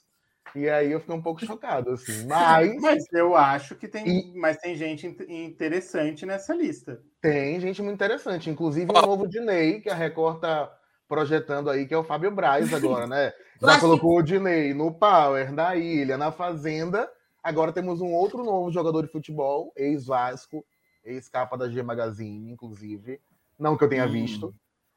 [0.54, 2.26] E aí eu fiquei um pouco chocado, assim.
[2.28, 2.80] Mas.
[2.80, 4.06] Mas eu acho que tem.
[4.06, 4.38] E...
[4.38, 7.00] Mas tem gente interessante nessa lista.
[7.20, 8.50] Tem gente muito interessante.
[8.50, 10.72] Inclusive o novo Dinei, que a Record tá
[11.08, 13.32] projetando aí, que é o Fábio Braz agora, né?
[13.60, 14.20] Já colocou que...
[14.20, 17.10] o Dinei no Power, na Ilha, na Fazenda.
[17.42, 20.64] Agora temos um outro novo jogador de futebol, ex-Vasco,
[21.04, 23.20] ex-capa da G Magazine, inclusive.
[23.58, 24.12] Não que eu tenha hum.
[24.12, 24.54] visto.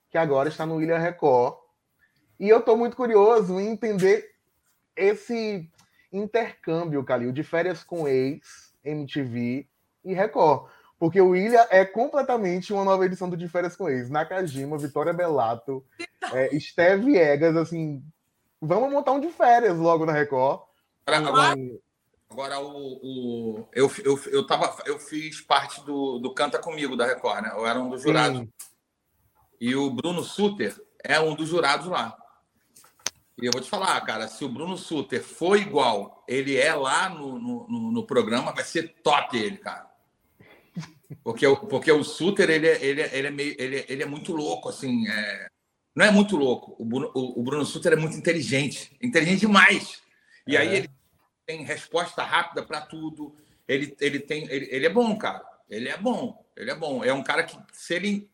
[0.09, 1.55] Que agora está no Ilha Record.
[2.39, 4.32] E eu tô muito curioso em entender
[4.95, 5.69] esse
[6.11, 9.67] intercâmbio, Calil, de férias com ex, MTV
[10.05, 10.69] e Record.
[10.99, 14.09] Porque o Ilha é completamente uma nova edição do De Férias com Ex.
[14.09, 15.83] Nakajima, Vitória Belato,
[16.31, 18.01] é, Steve Egas, assim.
[18.61, 20.61] Vamos montar um de férias logo na Record.
[21.05, 21.55] Agora,
[22.29, 27.05] agora o, o, eu, eu, eu, tava, eu fiz parte do, do Canta Comigo da
[27.05, 27.51] Record, né?
[27.53, 28.39] Eu era um dos jurados.
[28.39, 28.49] Sim.
[29.59, 30.73] E o Bruno Suter
[31.03, 32.17] é um dos jurados lá.
[33.41, 37.09] E eu vou te falar, cara, se o Bruno Suter for igual ele é lá
[37.09, 39.91] no, no, no programa, vai ser top ele, cara.
[41.23, 44.33] Porque, porque o Suter, ele, é, ele, é, ele, é meio, ele, ele é muito
[44.33, 45.07] louco, assim.
[45.07, 45.47] É...
[45.95, 46.75] Não é muito louco.
[46.79, 48.95] O Bruno, o, o Bruno Suter é muito inteligente.
[49.01, 50.01] Inteligente demais.
[50.47, 50.59] E é.
[50.59, 50.89] aí ele
[51.45, 53.35] tem resposta rápida para tudo.
[53.67, 55.43] Ele, ele, tem, ele, ele é bom, cara.
[55.69, 56.43] Ele é bom.
[56.55, 57.03] Ele é bom.
[57.03, 58.29] É um cara que, se ele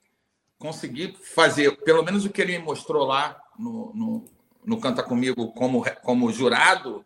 [0.58, 4.26] conseguir fazer pelo menos o que ele mostrou lá no, no
[4.66, 7.04] no Canta Comigo como, como jurado,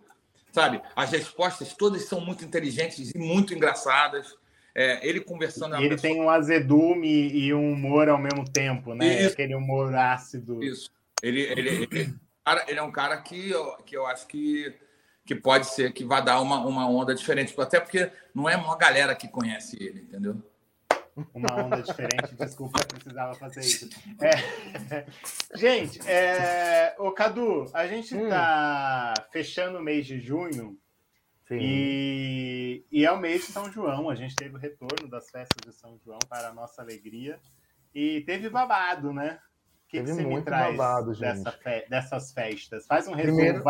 [0.51, 0.82] sabe?
[0.95, 4.36] As respostas todas são muito inteligentes e muito engraçadas.
[4.76, 5.76] É, ele conversando.
[5.76, 6.14] E ele pessoa...
[6.14, 9.22] tem um azedume e um humor ao mesmo tempo, né?
[9.22, 9.34] Isso.
[9.34, 10.64] Aquele humor ácido.
[10.64, 10.89] Isso.
[11.22, 12.16] Ele, ele, ele,
[12.68, 14.74] ele, é um cara que eu, que eu acho que,
[15.26, 17.54] que pode ser que vai dar uma, uma onda diferente.
[17.62, 20.41] Até porque não é uma galera que conhece ele, entendeu?
[21.34, 22.36] Uma onda diferente.
[22.36, 23.89] Desculpa, eu precisava fazer isso.
[24.22, 25.05] É...
[25.57, 26.95] Gente, é...
[26.99, 29.24] o Cadu, a gente está hum.
[29.32, 30.78] fechando o mês de junho
[31.51, 32.86] e...
[32.91, 34.09] e é o mês de São João.
[34.09, 37.39] A gente teve o retorno das festas de São João para a nossa alegria
[37.93, 39.39] e teve babado, né?
[39.94, 41.86] Que, que você me traz babado, dessa fe...
[41.88, 42.88] dessas festas?
[42.88, 43.38] Faz um resumo.
[43.38, 43.64] Primeiro...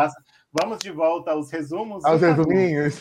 [0.50, 2.02] Vamos de volta aos resumos.
[2.02, 2.98] Aos resuminhos.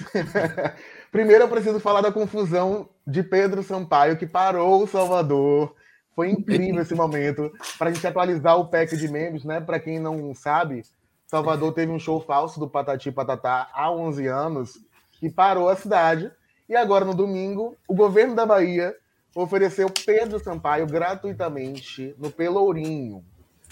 [1.09, 5.73] Primeiro eu preciso falar da confusão de Pedro Sampaio, que parou o Salvador.
[6.13, 7.49] Foi incrível esse momento.
[7.79, 9.61] Para a gente atualizar o pack de memes, né?
[9.61, 10.83] Para quem não sabe,
[11.25, 14.73] Salvador teve um show falso do Patati Patatá há 11 anos
[15.21, 16.29] e parou a cidade.
[16.67, 18.93] E agora, no domingo, o governo da Bahia
[19.35, 23.23] ofereceu Pedro Sampaio gratuitamente no Pelourinho.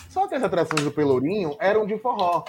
[0.09, 2.43] Só que as atrações do Pelourinho eram de forró.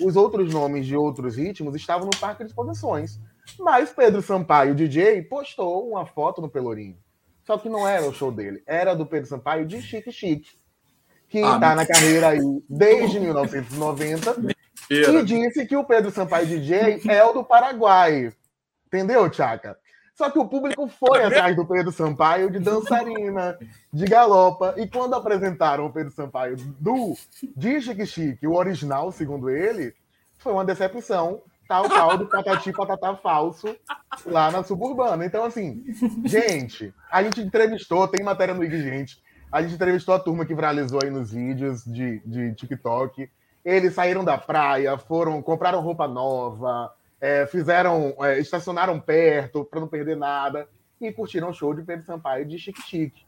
[0.00, 3.18] Os outros nomes de outros ritmos estavam no parque de exposições.
[3.58, 6.96] Mas Pedro Sampaio, DJ, postou uma foto no Pelourinho.
[7.46, 10.50] Só que não era o show dele, era do Pedro Sampaio de Chique Chique.
[11.28, 14.36] que Ah, está na carreira aí desde 1990,
[14.90, 15.24] e Mentira.
[15.24, 18.32] disse que o Pedro Sampaio DJ é o do Paraguai.
[18.86, 19.78] Entendeu, Tchaka?
[20.18, 23.56] Só que o público foi atrás do Pedro Sampaio de dançarina,
[23.92, 24.74] de galopa.
[24.76, 27.14] E quando apresentaram o Pedro Sampaio do
[27.56, 29.94] de Chique Chique, o original, segundo ele,
[30.38, 33.76] foi uma decepção, tal qual do Patati Patatá falso
[34.26, 35.24] lá na Suburbana.
[35.24, 35.84] Então, assim,
[36.24, 39.22] gente, a gente entrevistou, tem matéria no IG, gente.
[39.52, 43.30] A gente entrevistou a turma que viralizou aí nos vídeos de, de TikTok.
[43.64, 49.88] Eles saíram da praia, foram, compraram roupa nova, é, fizeram, é, estacionaram perto para não
[49.88, 50.68] perder nada
[51.00, 53.26] e curtiram o show de Pedro Sampaio de Chique Chique.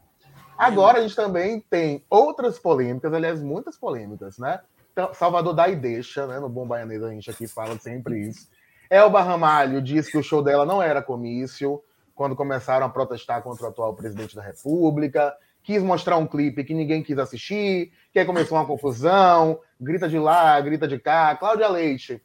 [0.57, 4.59] Agora a gente também tem outras polêmicas, aliás, muitas polêmicas, né?
[4.91, 6.39] Então, Salvador dá e deixa, né?
[6.39, 8.47] No Bom Baianês a gente aqui fala sempre isso.
[8.89, 11.81] Elba Ramalho diz que o show dela não era comício,
[12.13, 15.33] quando começaram a protestar contra o atual presidente da República.
[15.63, 20.19] Quis mostrar um clipe que ninguém quis assistir, que aí começou uma confusão, grita de
[20.19, 21.35] lá, grita de cá.
[21.35, 22.21] Cláudia Leite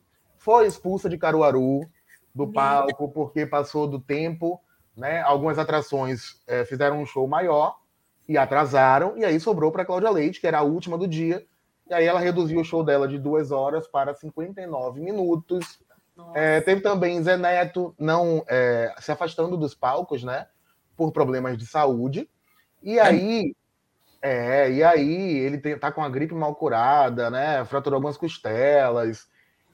[0.46, 1.80] foi expulsa de Caruaru
[2.32, 4.60] do palco porque passou do tempo,
[4.96, 5.20] né?
[5.22, 7.76] Algumas atrações eh, fizeram um show maior
[8.28, 11.44] e atrasaram, e aí sobrou para Cláudia Leite, que era a última do dia,
[11.90, 15.80] e aí ela reduziu o show dela de duas horas para 59 minutos.
[16.32, 20.46] É, teve também Zé Neto não é, se afastando dos palcos, né?
[20.96, 22.30] Por problemas de saúde.
[22.84, 23.52] E aí,
[24.22, 27.64] é, e aí ele tem, tá com a gripe mal curada, né?
[27.64, 29.26] Fraturou algumas costelas.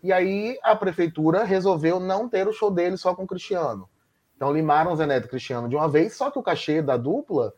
[0.02, 3.88] E aí a prefeitura resolveu não ter o show dele só com o Cristiano.
[4.36, 7.54] Então limaram Zé Neto e Cristiano de uma vez, só que o cachê da dupla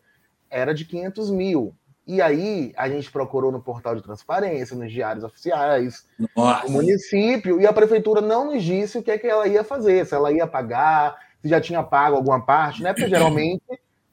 [0.49, 1.75] era de 500 mil.
[2.07, 6.67] E aí a gente procurou no portal de transparência, nos diários oficiais, Nossa.
[6.67, 10.05] o município, e a prefeitura não nos disse o que, é que ela ia fazer,
[10.05, 12.93] se ela ia pagar, se já tinha pago alguma parte, né?
[12.93, 13.63] Porque geralmente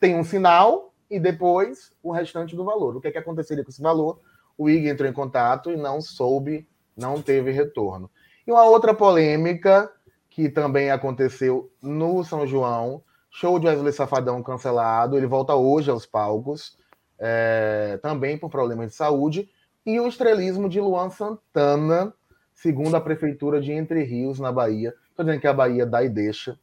[0.01, 2.97] tem um sinal e depois o restante do valor.
[2.97, 4.19] O que, é que aconteceria com esse valor?
[4.57, 6.67] O IG entrou em contato e não soube,
[6.97, 8.11] não teve retorno.
[8.47, 9.91] E uma outra polêmica
[10.29, 16.07] que também aconteceu no São João, show de Wesley Safadão cancelado, ele volta hoje aos
[16.07, 16.77] palcos,
[17.19, 19.49] é, também por problemas de saúde,
[19.85, 22.13] e o estrelismo de Luan Santana,
[22.55, 24.95] segundo a Prefeitura de Entre Rios, na Bahia.
[25.11, 26.59] Estou dizendo que a Bahia dá e deixa.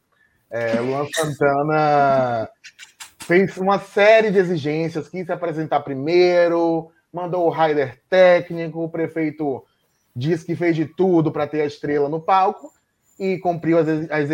[0.50, 2.48] É, Luan Santana
[3.20, 9.64] fez uma série de exigências, quis se apresentar primeiro, mandou o rider técnico, o prefeito
[10.14, 12.72] disse que fez de tudo para ter a estrela no palco
[13.18, 14.30] e cumpriu as, as,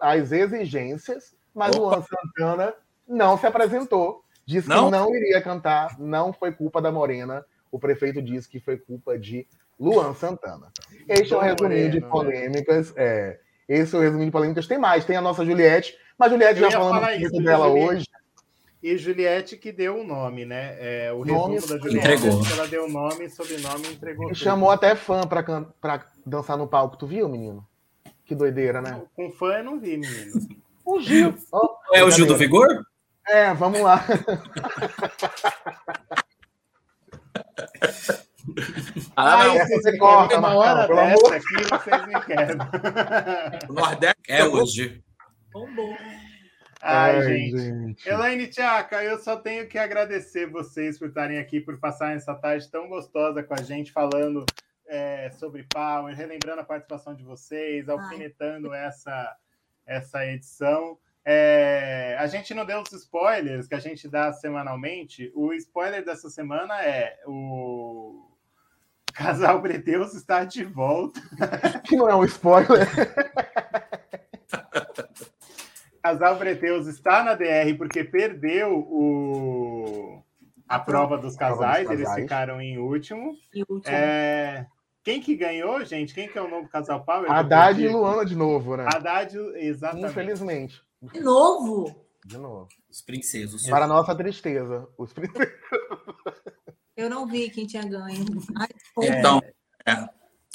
[0.00, 1.96] as exigências, mas Opa.
[1.96, 2.74] Luan Santana
[3.08, 4.86] não se apresentou, disse Não?
[4.86, 9.18] que não iria cantar, não foi culpa da Morena, o prefeito disse que foi culpa
[9.18, 9.46] de
[9.80, 10.70] Luan Santana.
[11.08, 12.06] Este é o Do resuminho de né?
[12.08, 12.92] polêmicas.
[12.96, 13.38] É,
[13.68, 14.66] esse é o resuminho de polêmicas.
[14.66, 18.04] Tem mais, tem a nossa Juliette, mas Juliette Eu já muito isso, dela hoje.
[18.82, 20.76] E Juliette que deu o nome, né?
[20.80, 22.08] É, o Nome resumo da Juliette.
[22.14, 22.40] entregou.
[22.40, 24.24] é que Ela deu o nome, sobrenome e entregou.
[24.24, 24.36] E tudo.
[24.38, 26.96] chamou até fã pra, can- pra dançar no palco.
[26.96, 27.64] Tu viu, menino?
[28.24, 29.00] Que doideira, né?
[29.14, 30.32] Com fã eu não vi, menino.
[30.84, 31.32] O Gil.
[31.52, 32.36] Ó, É o Gil do.
[32.36, 32.66] Vigor?
[33.28, 34.04] É, vamos lá.
[39.16, 39.52] Ah, não.
[39.54, 41.34] vocês você corta, uma hora pelo dessa amor.
[41.34, 42.56] aqui, vocês me querem.
[43.68, 45.02] O Nordeste É hoje.
[45.52, 45.96] Bombou.
[46.84, 48.08] Ai, gente.
[48.08, 52.68] Elaine Tchaka, eu só tenho que agradecer vocês por estarem aqui, por passar essa tarde
[52.68, 54.44] tão gostosa com a gente, falando
[54.88, 59.36] é, sobre Power, relembrando a participação de vocês, alfinetando essa,
[59.86, 60.98] essa edição.
[61.24, 65.30] É, a gente não deu os spoilers que a gente dá semanalmente.
[65.36, 68.28] O spoiler dessa semana é o
[69.14, 71.20] casal Breteus está de volta.
[71.84, 72.88] Que não é um spoiler.
[76.02, 80.22] Casal Breteus está na DR porque perdeu o,
[80.68, 82.22] a prova dos prova dos casais, eles casais.
[82.24, 83.36] ficaram em último.
[83.54, 83.94] E o último.
[83.94, 84.66] É,
[85.04, 86.12] Quem que ganhou, gente?
[86.14, 87.30] Quem que é o novo casal Power?
[87.30, 87.88] Haddad e.
[87.88, 88.84] Luana de novo, né?
[88.92, 90.10] Haddad, exatamente.
[90.10, 90.82] Infelizmente.
[91.12, 92.04] De novo?
[92.24, 92.68] De novo.
[92.90, 93.68] Os princesos.
[93.68, 94.88] Para nossa tristeza.
[94.98, 95.30] Os prin-
[96.96, 98.24] Eu não vi quem tinha ganho.
[98.56, 98.68] Ai.
[99.02, 99.40] Então,
[99.86, 99.92] é.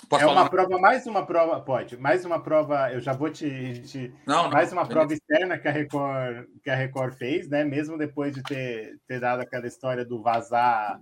[0.10, 0.42] Posso É falar?
[0.44, 4.44] uma prova, mais uma prova, pode, mais uma prova, eu já vou te, te- Não,
[4.44, 4.52] não.
[4.52, 7.66] mais uma prova externa que a Record, que a Record fez, né?
[7.66, 11.02] Mesmo depois de ter, ter dado aquela história do vazar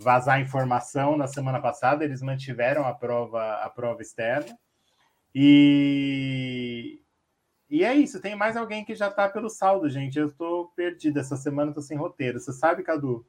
[0.00, 4.56] vazar informação na semana passada, eles mantiveram a prova a prova externa.
[5.34, 7.00] E
[7.70, 10.18] e é isso, tem mais alguém que já tá pelo saldo, gente.
[10.18, 12.40] Eu tô perdido essa semana, tô sem roteiro.
[12.40, 13.26] Você sabe, Cadu?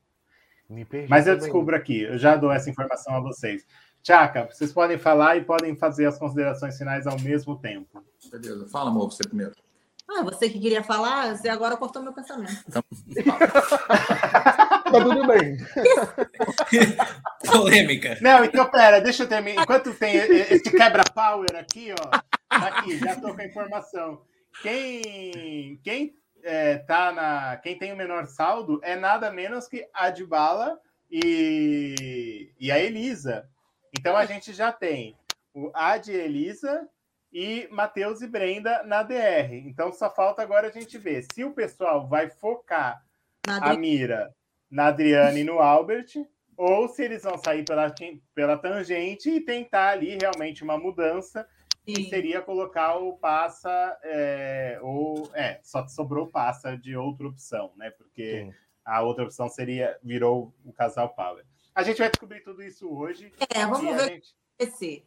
[0.70, 1.50] Me perdi Mas eu também.
[1.50, 3.66] descubro aqui, eu já dou essa informação a vocês.
[4.02, 8.04] Tchaka, vocês podem falar e podem fazer as considerações finais ao mesmo tempo.
[8.32, 8.68] Beleza.
[8.68, 9.54] Fala, amor, você primeiro.
[10.12, 12.64] Ah, você que queria falar, você agora cortou meu pensamento.
[12.72, 12.82] tá
[14.92, 15.58] tudo bem.
[17.46, 18.18] Polêmica.
[18.20, 19.62] Não, então pera, deixa eu terminar.
[19.62, 22.10] Enquanto tem esse quebra-power aqui, ó.
[22.50, 24.22] Tá aqui, já tô com a informação.
[24.64, 27.58] Quem, quem é, tá na.
[27.58, 30.80] Quem tem o menor saldo é nada menos que a Dibala
[31.12, 33.48] e, e a Elisa.
[33.98, 35.16] Então a gente já tem
[35.54, 36.88] o Ad Elisa
[37.32, 39.54] e Matheus e Brenda na DR.
[39.54, 43.04] Então só falta agora a gente ver se o pessoal vai focar
[43.48, 44.34] a mira
[44.70, 46.08] na Adriana e no Albert,
[46.56, 47.94] ou se eles vão sair pela,
[48.36, 51.48] pela tangente e tentar ali realmente uma mudança,
[51.86, 51.94] Sim.
[51.94, 57.90] que seria colocar o passa, é, ou é, só sobrou passa de outra opção, né?
[57.92, 58.54] Porque Sim.
[58.86, 61.46] a outra opção seria, virou o casal Power.
[61.80, 63.32] A gente vai descobrir tudo isso hoje.
[63.56, 64.36] É, vamos ver gente...
[64.60, 65.06] esse.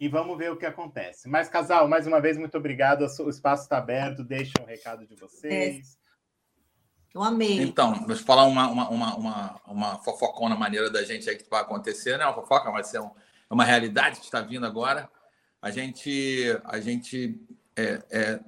[0.00, 1.28] E vamos ver o que acontece.
[1.28, 3.02] Mas, casal, mais uma vez, muito obrigado.
[3.02, 4.24] O espaço está aberto.
[4.24, 5.94] Deixa um recado de vocês.
[5.94, 7.18] É.
[7.18, 7.60] Eu amei.
[7.60, 11.60] Então, vou falar uma, uma, uma, uma, uma fofocona maneira da gente aí que vai
[11.60, 12.24] acontecer, né?
[12.24, 13.10] Uma fofoca vai ser um,
[13.50, 15.06] é uma realidade que está vindo agora.
[15.60, 17.38] A gente, a gente
[17.76, 18.40] é, é,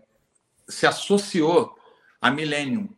[0.66, 1.76] se associou
[2.18, 2.88] à Millennium.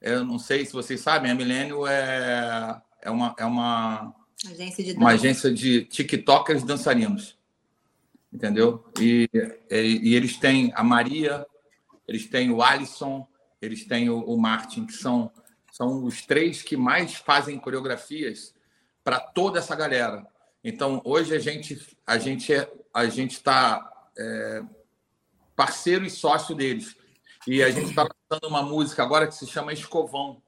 [0.00, 4.14] Eu não sei se vocês sabem, a Millennium é, é, uma, é uma,
[4.50, 7.36] agência de, uma agência de TikTokers dançarinos.
[8.32, 8.84] Entendeu?
[9.00, 9.28] E,
[9.70, 11.46] e, e eles têm a Maria,
[12.06, 13.26] eles têm o Alisson,
[13.60, 15.30] eles têm o, o Martin, que são,
[15.72, 18.54] são os três que mais fazem coreografias
[19.02, 20.26] para toda essa galera.
[20.62, 24.62] Então, hoje a gente a gente é, a gente está é,
[25.56, 26.96] parceiro e sócio deles.
[27.46, 30.42] E a gente está lançando uma música agora que se chama Escovão.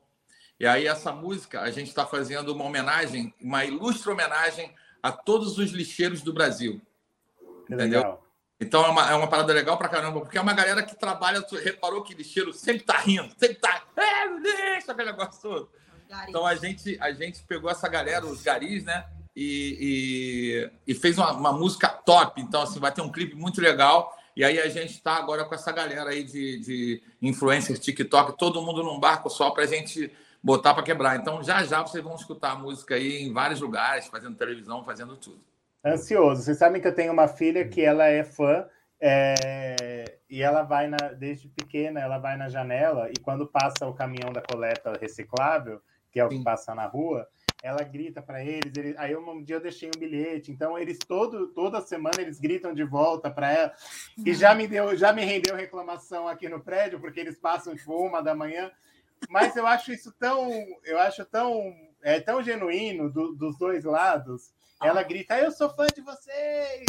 [0.60, 4.70] E aí essa música a gente está fazendo uma homenagem, uma ilustre homenagem
[5.02, 6.82] a todos os lixeiros do Brasil.
[7.66, 8.00] Que entendeu?
[8.00, 8.26] Legal.
[8.60, 11.40] Então é uma, é uma parada legal pra caramba, porque é uma galera que trabalha,
[11.40, 13.82] tu reparou que lixeiro sempre tá rindo, sempre tá.
[13.96, 15.70] É, lixo, aquele negócio todo.
[16.28, 19.06] Então a gente, a gente pegou essa galera, os garis, né?
[19.34, 22.42] E, e, e fez uma, uma, música top.
[22.42, 24.14] Então, assim, vai ter um clipe muito legal.
[24.36, 28.60] E aí a gente está agora com essa galera aí de, de influencers, TikTok, todo
[28.60, 30.12] mundo num barco só para a gente
[30.42, 31.16] botar para quebrar.
[31.16, 35.16] Então, já já vocês vão escutar a música aí em vários lugares, fazendo televisão, fazendo
[35.16, 35.50] tudo
[35.84, 36.42] ansioso.
[36.42, 38.66] Vocês sabem que eu tenho uma filha que ela é fã
[39.00, 43.94] é, e ela vai na, desde pequena, ela vai na janela e quando passa o
[43.94, 45.80] caminhão da coleta reciclável,
[46.12, 47.26] que é o que passa na rua,
[47.62, 48.96] ela grita para eles, eles.
[48.98, 52.84] Aí um dia eu deixei um bilhete, então eles todo, toda semana eles gritam de
[52.84, 53.72] volta para ela.
[54.24, 57.94] E já me deu, já me rendeu reclamação aqui no prédio porque eles passam tipo
[57.94, 58.70] uma da manhã.
[59.28, 60.50] Mas eu acho isso tão,
[60.84, 64.52] eu acho tão, é tão genuíno do, dos dois lados
[64.82, 66.86] ela grita, eu sou fã de vocês!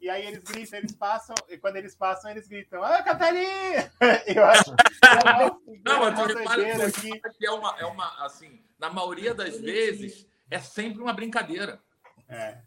[0.00, 3.92] E aí eles gritam, eles passam, e quando eles passam, eles gritam, ah, Catarina!
[4.26, 7.20] Eu acho que Não, mas tu repara aqui.
[7.38, 11.80] que é uma, é uma, assim, na maioria das vezes, é sempre uma brincadeira.
[12.28, 12.58] É.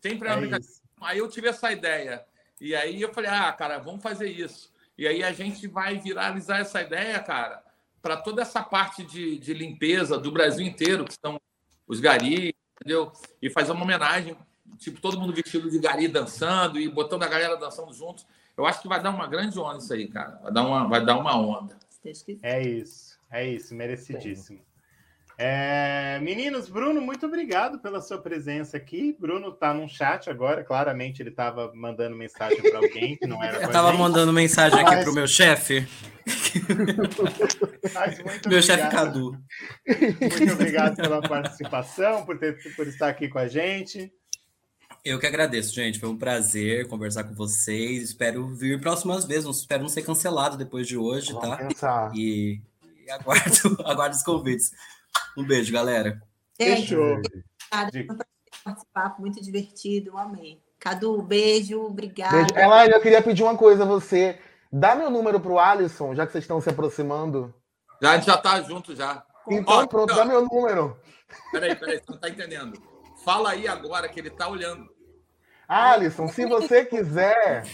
[0.00, 0.72] Sempre é uma é brincadeira.
[0.72, 0.82] Isso.
[1.00, 2.24] Aí eu tive essa ideia.
[2.60, 4.72] E aí eu falei, ah, cara, vamos fazer isso.
[4.96, 7.62] E aí a gente vai viralizar essa ideia, cara,
[8.06, 11.40] para toda essa parte de, de limpeza do Brasil inteiro, que são
[11.88, 13.10] os garis, entendeu?
[13.42, 14.36] E fazer uma homenagem,
[14.78, 18.24] tipo, todo mundo vestido de gari dançando e botando a galera dançando juntos.
[18.56, 20.38] Eu acho que vai dar uma grande onda isso aí, cara.
[20.40, 21.76] Vai dar uma, vai dar uma onda.
[22.44, 24.60] É isso, é isso, merecidíssimo.
[25.36, 29.16] É, meninos, Bruno, muito obrigado pela sua presença aqui.
[29.18, 33.58] Bruno está num chat agora, claramente ele estava mandando mensagem para alguém que não era.
[33.60, 35.86] Eu estava mandando mensagem aqui para o meu chefe.
[38.48, 39.32] Meu chefe Cadu.
[39.86, 44.12] Muito obrigado pela participação, por, ter, por estar aqui com a gente.
[45.04, 46.00] Eu que agradeço, gente.
[46.00, 48.02] Foi um prazer conversar com vocês.
[48.02, 49.48] Espero vir próximas vezes.
[49.56, 51.56] Espero não ser cancelado depois de hoje, Vamos tá?
[51.58, 52.12] Pensar.
[52.14, 52.60] E,
[53.06, 54.72] e aguardo, aguardo os convites.
[55.36, 56.20] Um beijo, galera.
[56.56, 57.20] Fechou.
[58.64, 60.60] Participar, muito divertido, amei.
[60.78, 62.38] Cadu, beijo, obrigada.
[62.38, 62.54] Beijo.
[62.56, 64.38] Elaine, eu queria pedir uma coisa a você.
[64.72, 67.54] Dá meu número pro Alisson, já que vocês estão se aproximando.
[68.00, 69.24] Já, a gente já tá junto já.
[69.48, 70.98] Então, Ó, pronto, dá meu número.
[71.52, 72.80] Peraí, peraí, você não tá entendendo.
[73.24, 74.88] Fala aí agora que ele tá olhando.
[75.68, 77.64] Alisson, se você quiser,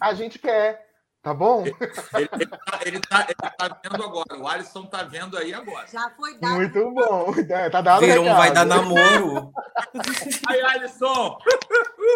[0.00, 0.88] a gente quer.
[1.22, 1.64] Tá bom?
[1.66, 1.76] Ele,
[2.14, 4.38] ele, tá, ele, tá, ele, tá, vendo agora.
[4.38, 5.86] O Alisson tá vendo aí agora.
[5.86, 6.54] Já foi dado.
[6.54, 7.34] Muito bom.
[7.50, 9.52] É, tá dado um vai dar namoro.
[10.48, 11.36] Aí, Alisson.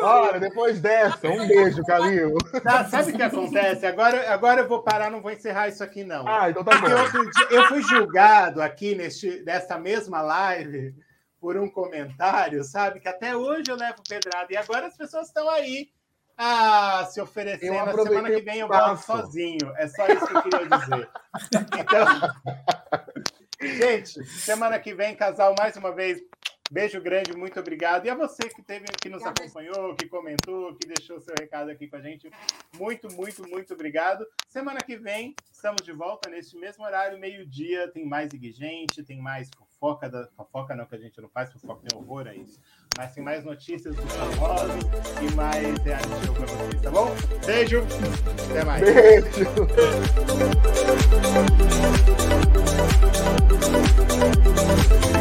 [0.03, 2.35] Olha, depois dessa, um beijo, Calil.
[2.63, 3.87] Tá, sabe o que acontece?
[3.87, 6.27] Agora, agora eu vou parar, não vou encerrar isso aqui, não.
[6.27, 6.87] Ah, então tá bom.
[6.89, 10.95] Eu, eu fui julgado aqui neste, nessa mesma live
[11.41, 13.01] por um comentário, sabe?
[13.01, 14.47] Que até hoje eu levo pedrada.
[14.51, 15.89] E agora as pessoas estão aí
[16.37, 19.73] ah, se oferecer na semana que vem eu volto sozinho.
[19.77, 21.09] É só isso que eu queria dizer.
[21.77, 22.07] Então,
[23.61, 26.21] Gente, semana que vem, casal, mais uma vez,
[26.71, 28.07] Beijo grande, muito obrigado.
[28.07, 31.87] E a você que teve, que nos acompanhou, que comentou, que deixou seu recado aqui
[31.87, 32.31] com a gente.
[32.77, 34.27] Muito, muito, muito obrigado.
[34.49, 37.89] Semana que vem, estamos de volta neste mesmo horário, meio-dia.
[37.89, 40.27] Tem mais Gente, tem mais fofoca da.
[40.29, 42.59] Fofoca não, que a gente não faz, fofoca tem horror a isso.
[42.97, 44.85] Mas tem mais notícias dos famosos
[45.23, 47.15] e mais reality show pra vocês, tá bom?
[47.47, 47.83] Beijo,
[48.51, 48.83] até mais.
[48.83, 49.45] Beijo.